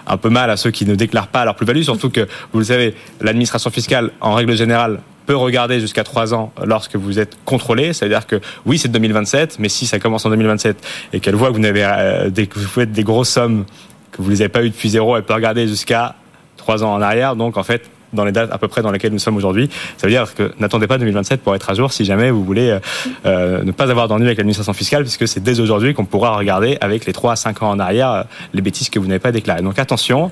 un 0.07 0.17
peu 0.17 0.29
mal 0.29 0.49
à 0.49 0.57
ceux 0.57 0.71
qui 0.71 0.85
ne 0.85 0.95
déclarent 0.95 1.27
pas 1.27 1.45
leur 1.45 1.55
plus-value, 1.55 1.81
surtout 1.81 2.09
que, 2.09 2.27
vous 2.53 2.59
le 2.59 2.65
savez, 2.65 2.95
l'administration 3.21 3.69
fiscale, 3.69 4.11
en 4.21 4.33
règle 4.33 4.55
générale, 4.55 5.01
peut 5.27 5.35
regarder 5.35 5.79
jusqu'à 5.79 6.03
trois 6.03 6.33
ans 6.33 6.51
lorsque 6.65 6.95
vous 6.95 7.19
êtes 7.19 7.37
contrôlé. 7.45 7.93
C'est-à-dire 7.93 8.25
que 8.25 8.39
oui, 8.65 8.79
c'est 8.79 8.87
2027, 8.87 9.57
mais 9.59 9.69
si 9.69 9.85
ça 9.85 9.99
commence 9.99 10.25
en 10.25 10.29
2027 10.29 10.77
et 11.13 11.19
qu'elle 11.19 11.35
voit 11.35 11.49
que 11.49 11.53
vous 11.53 11.59
n'avez 11.59 11.83
euh, 11.83 12.31
que 12.31 12.57
vous 12.57 12.65
faites 12.65 12.91
des 12.91 13.03
grosses 13.03 13.29
sommes 13.29 13.65
que 14.11 14.21
vous 14.21 14.29
les 14.29 14.41
avez 14.41 14.49
pas 14.49 14.63
eu 14.63 14.69
depuis 14.69 14.89
zéro, 14.89 15.15
elle 15.17 15.23
peut 15.23 15.33
regarder 15.33 15.67
jusqu'à 15.67 16.15
trois 16.55 16.83
ans 16.83 16.93
en 16.93 17.01
arrière. 17.01 17.35
Donc 17.35 17.57
en 17.57 17.63
fait, 17.63 17.89
dans 18.13 18.25
les 18.25 18.31
dates 18.31 18.51
à 18.51 18.57
peu 18.57 18.67
près 18.67 18.81
dans 18.81 18.91
lesquelles 18.91 19.11
nous 19.11 19.19
sommes 19.19 19.37
aujourd'hui, 19.37 19.69
ça 19.97 20.07
veut 20.07 20.11
dire 20.11 20.33
que 20.33 20.51
n'attendez 20.59 20.87
pas 20.87 20.97
2027 20.97 21.41
pour 21.41 21.55
être 21.55 21.69
à 21.69 21.73
jour 21.73 21.91
si 21.91 22.05
jamais 22.05 22.31
vous 22.31 22.43
voulez 22.43 22.69
euh, 22.69 22.79
euh, 23.25 23.63
ne 23.63 23.71
pas 23.71 23.89
avoir 23.89 24.07
d'ennui 24.07 24.25
avec 24.25 24.37
l'administration 24.37 24.73
fiscale, 24.73 25.03
puisque 25.03 25.27
c'est 25.27 25.41
dès 25.41 25.59
aujourd'hui 25.59 25.93
qu'on 25.93 26.05
pourra 26.05 26.37
regarder 26.37 26.77
avec 26.81 27.05
les 27.05 27.13
3 27.13 27.33
à 27.33 27.35
5 27.35 27.63
ans 27.63 27.69
en 27.69 27.79
arrière 27.79 28.11
euh, 28.11 28.23
les 28.53 28.61
bêtises 28.61 28.89
que 28.89 28.99
vous 28.99 29.07
n'avez 29.07 29.19
pas 29.19 29.31
déclarées. 29.31 29.61
Donc 29.61 29.79
attention, 29.79 30.31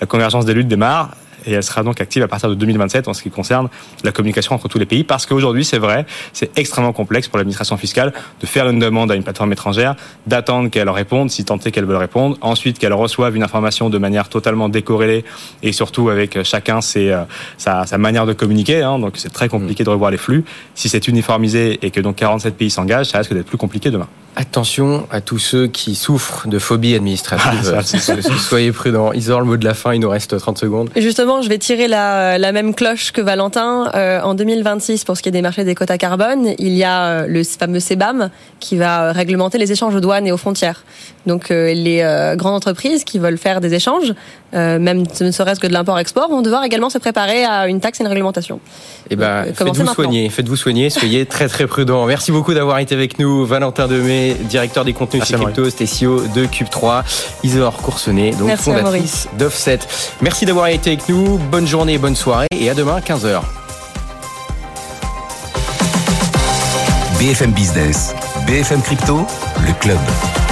la 0.00 0.06
convergence 0.06 0.44
des 0.44 0.54
luttes 0.54 0.68
démarre 0.68 1.10
et 1.46 1.52
elle 1.52 1.62
sera 1.62 1.82
donc 1.82 2.00
active 2.00 2.22
à 2.22 2.28
partir 2.28 2.48
de 2.48 2.54
2027 2.54 3.08
en 3.08 3.14
ce 3.14 3.22
qui 3.22 3.30
concerne 3.30 3.68
la 4.02 4.12
communication 4.12 4.54
entre 4.54 4.68
tous 4.68 4.78
les 4.78 4.86
pays, 4.86 5.04
parce 5.04 5.26
qu'aujourd'hui, 5.26 5.64
c'est 5.64 5.78
vrai, 5.78 6.06
c'est 6.32 6.56
extrêmement 6.58 6.92
complexe 6.92 7.28
pour 7.28 7.38
l'administration 7.38 7.76
fiscale 7.76 8.12
de 8.40 8.46
faire 8.46 8.68
une 8.68 8.78
demande 8.78 9.10
à 9.10 9.14
une 9.14 9.22
plateforme 9.22 9.52
étrangère, 9.52 9.96
d'attendre 10.26 10.70
qu'elle 10.70 10.90
réponde, 10.90 11.30
si 11.30 11.44
tant 11.44 11.58
est 11.58 11.70
qu'elle 11.70 11.84
veut 11.84 11.96
répondre, 11.96 12.36
ensuite 12.40 12.78
qu'elle 12.78 12.92
reçoive 12.92 13.36
une 13.36 13.42
information 13.42 13.90
de 13.90 13.98
manière 13.98 14.28
totalement 14.28 14.68
décorrélée 14.68 15.24
et 15.62 15.72
surtout 15.72 16.08
avec 16.08 16.42
chacun 16.42 16.80
ses, 16.80 17.10
euh, 17.10 17.24
sa, 17.58 17.86
sa 17.86 17.98
manière 17.98 18.26
de 18.26 18.32
communiquer, 18.32 18.82
hein, 18.82 18.98
donc 18.98 19.14
c'est 19.16 19.32
très 19.32 19.48
compliqué 19.48 19.84
de 19.84 19.90
revoir 19.90 20.10
les 20.10 20.18
flux. 20.18 20.44
Si 20.74 20.88
c'est 20.88 21.08
uniformisé 21.08 21.78
et 21.82 21.90
que 21.90 22.00
donc 22.00 22.16
47 22.16 22.56
pays 22.56 22.70
s'engagent, 22.70 23.06
ça 23.06 23.18
risque 23.18 23.34
d'être 23.34 23.46
plus 23.46 23.58
compliqué 23.58 23.90
demain. 23.90 24.08
Attention 24.36 25.06
à 25.10 25.20
tous 25.20 25.38
ceux 25.38 25.68
qui 25.68 25.94
souffrent 25.94 26.48
de 26.48 26.58
phobie 26.58 26.94
administrative. 26.94 27.72
Ah, 27.76 27.82
ça, 27.82 28.20
Soyez 28.38 28.72
prudents. 28.72 29.12
Isor, 29.12 29.40
le 29.40 29.46
mot 29.46 29.56
de 29.56 29.64
la 29.64 29.74
fin, 29.74 29.94
il 29.94 30.00
nous 30.00 30.08
reste 30.08 30.36
30 30.36 30.58
secondes. 30.58 30.90
Et 30.96 31.02
Justement, 31.02 31.40
je 31.40 31.48
vais 31.48 31.58
tirer 31.58 31.86
la, 31.86 32.36
la 32.38 32.50
même 32.50 32.74
cloche 32.74 33.12
que 33.12 33.20
Valentin. 33.20 33.90
Euh, 33.94 34.20
en 34.22 34.34
2026, 34.34 35.04
pour 35.04 35.16
ce 35.16 35.22
qui 35.22 35.28
est 35.28 35.32
des 35.32 35.42
marchés 35.42 35.64
des 35.64 35.76
quotas 35.76 35.98
carbone, 35.98 36.54
il 36.58 36.72
y 36.72 36.82
a 36.82 37.04
euh, 37.04 37.26
le 37.28 37.44
fameux 37.44 37.78
CEBAM 37.78 38.30
qui 38.58 38.76
va 38.76 39.04
euh, 39.04 39.12
réglementer 39.12 39.58
les 39.58 39.70
échanges 39.70 39.94
aux 39.94 40.00
douanes 40.00 40.26
et 40.26 40.32
aux 40.32 40.36
frontières. 40.36 40.84
Donc 41.26 41.50
euh, 41.50 41.72
les 41.72 42.00
euh, 42.02 42.36
grandes 42.36 42.54
entreprises 42.54 43.04
qui 43.04 43.18
veulent 43.18 43.38
faire 43.38 43.60
des 43.60 43.74
échanges, 43.74 44.12
euh, 44.54 44.78
même 44.78 45.04
ne 45.20 45.30
serait-ce 45.30 45.60
que 45.60 45.66
de 45.66 45.72
l'import-export, 45.72 46.28
vont 46.28 46.42
devoir 46.42 46.64
également 46.64 46.90
se 46.90 46.98
préparer 46.98 47.44
à 47.44 47.66
une 47.66 47.80
taxe 47.80 48.00
et 48.00 48.04
une 48.04 48.08
réglementation. 48.08 48.60
Eh 49.10 49.16
ben, 49.16 49.46
faites-vous 49.54 49.86
soigner, 49.86 50.28
faites-vous 50.28 50.56
soigner, 50.56 50.90
soyez 50.90 51.26
très 51.34 51.48
très 51.48 51.66
prudents. 51.66 52.06
Merci 52.06 52.32
beaucoup 52.32 52.54
d'avoir 52.54 52.78
été 52.78 52.94
avec 52.94 53.18
nous, 53.18 53.46
Valentin 53.46 53.88
Demey, 53.88 54.34
directeur 54.34 54.84
des 54.84 54.92
contenus 54.92 55.22
Merci 55.30 55.34
chez 55.34 55.52
Cryptos, 55.52 55.70
TCO 55.70 56.22
de 56.34 56.46
Cube 56.46 56.68
3, 56.70 57.04
Isor 57.42 57.76
Coursonnet. 57.78 58.32
donc 58.32 58.48
Merci 58.48 58.70
d'Offset. 59.38 59.80
Merci 60.20 60.44
d'avoir 60.44 60.68
été 60.68 60.90
avec 60.92 61.08
nous. 61.08 61.38
Bonne 61.50 61.66
journée, 61.66 61.98
bonne 61.98 62.16
soirée 62.16 62.48
et 62.58 62.68
à 62.68 62.74
demain 62.74 63.00
15h. 63.00 63.40
BFM 67.18 67.52
Business, 67.52 68.14
BFM 68.46 68.82
Crypto, 68.82 69.26
le 69.66 69.72
club. 69.80 70.43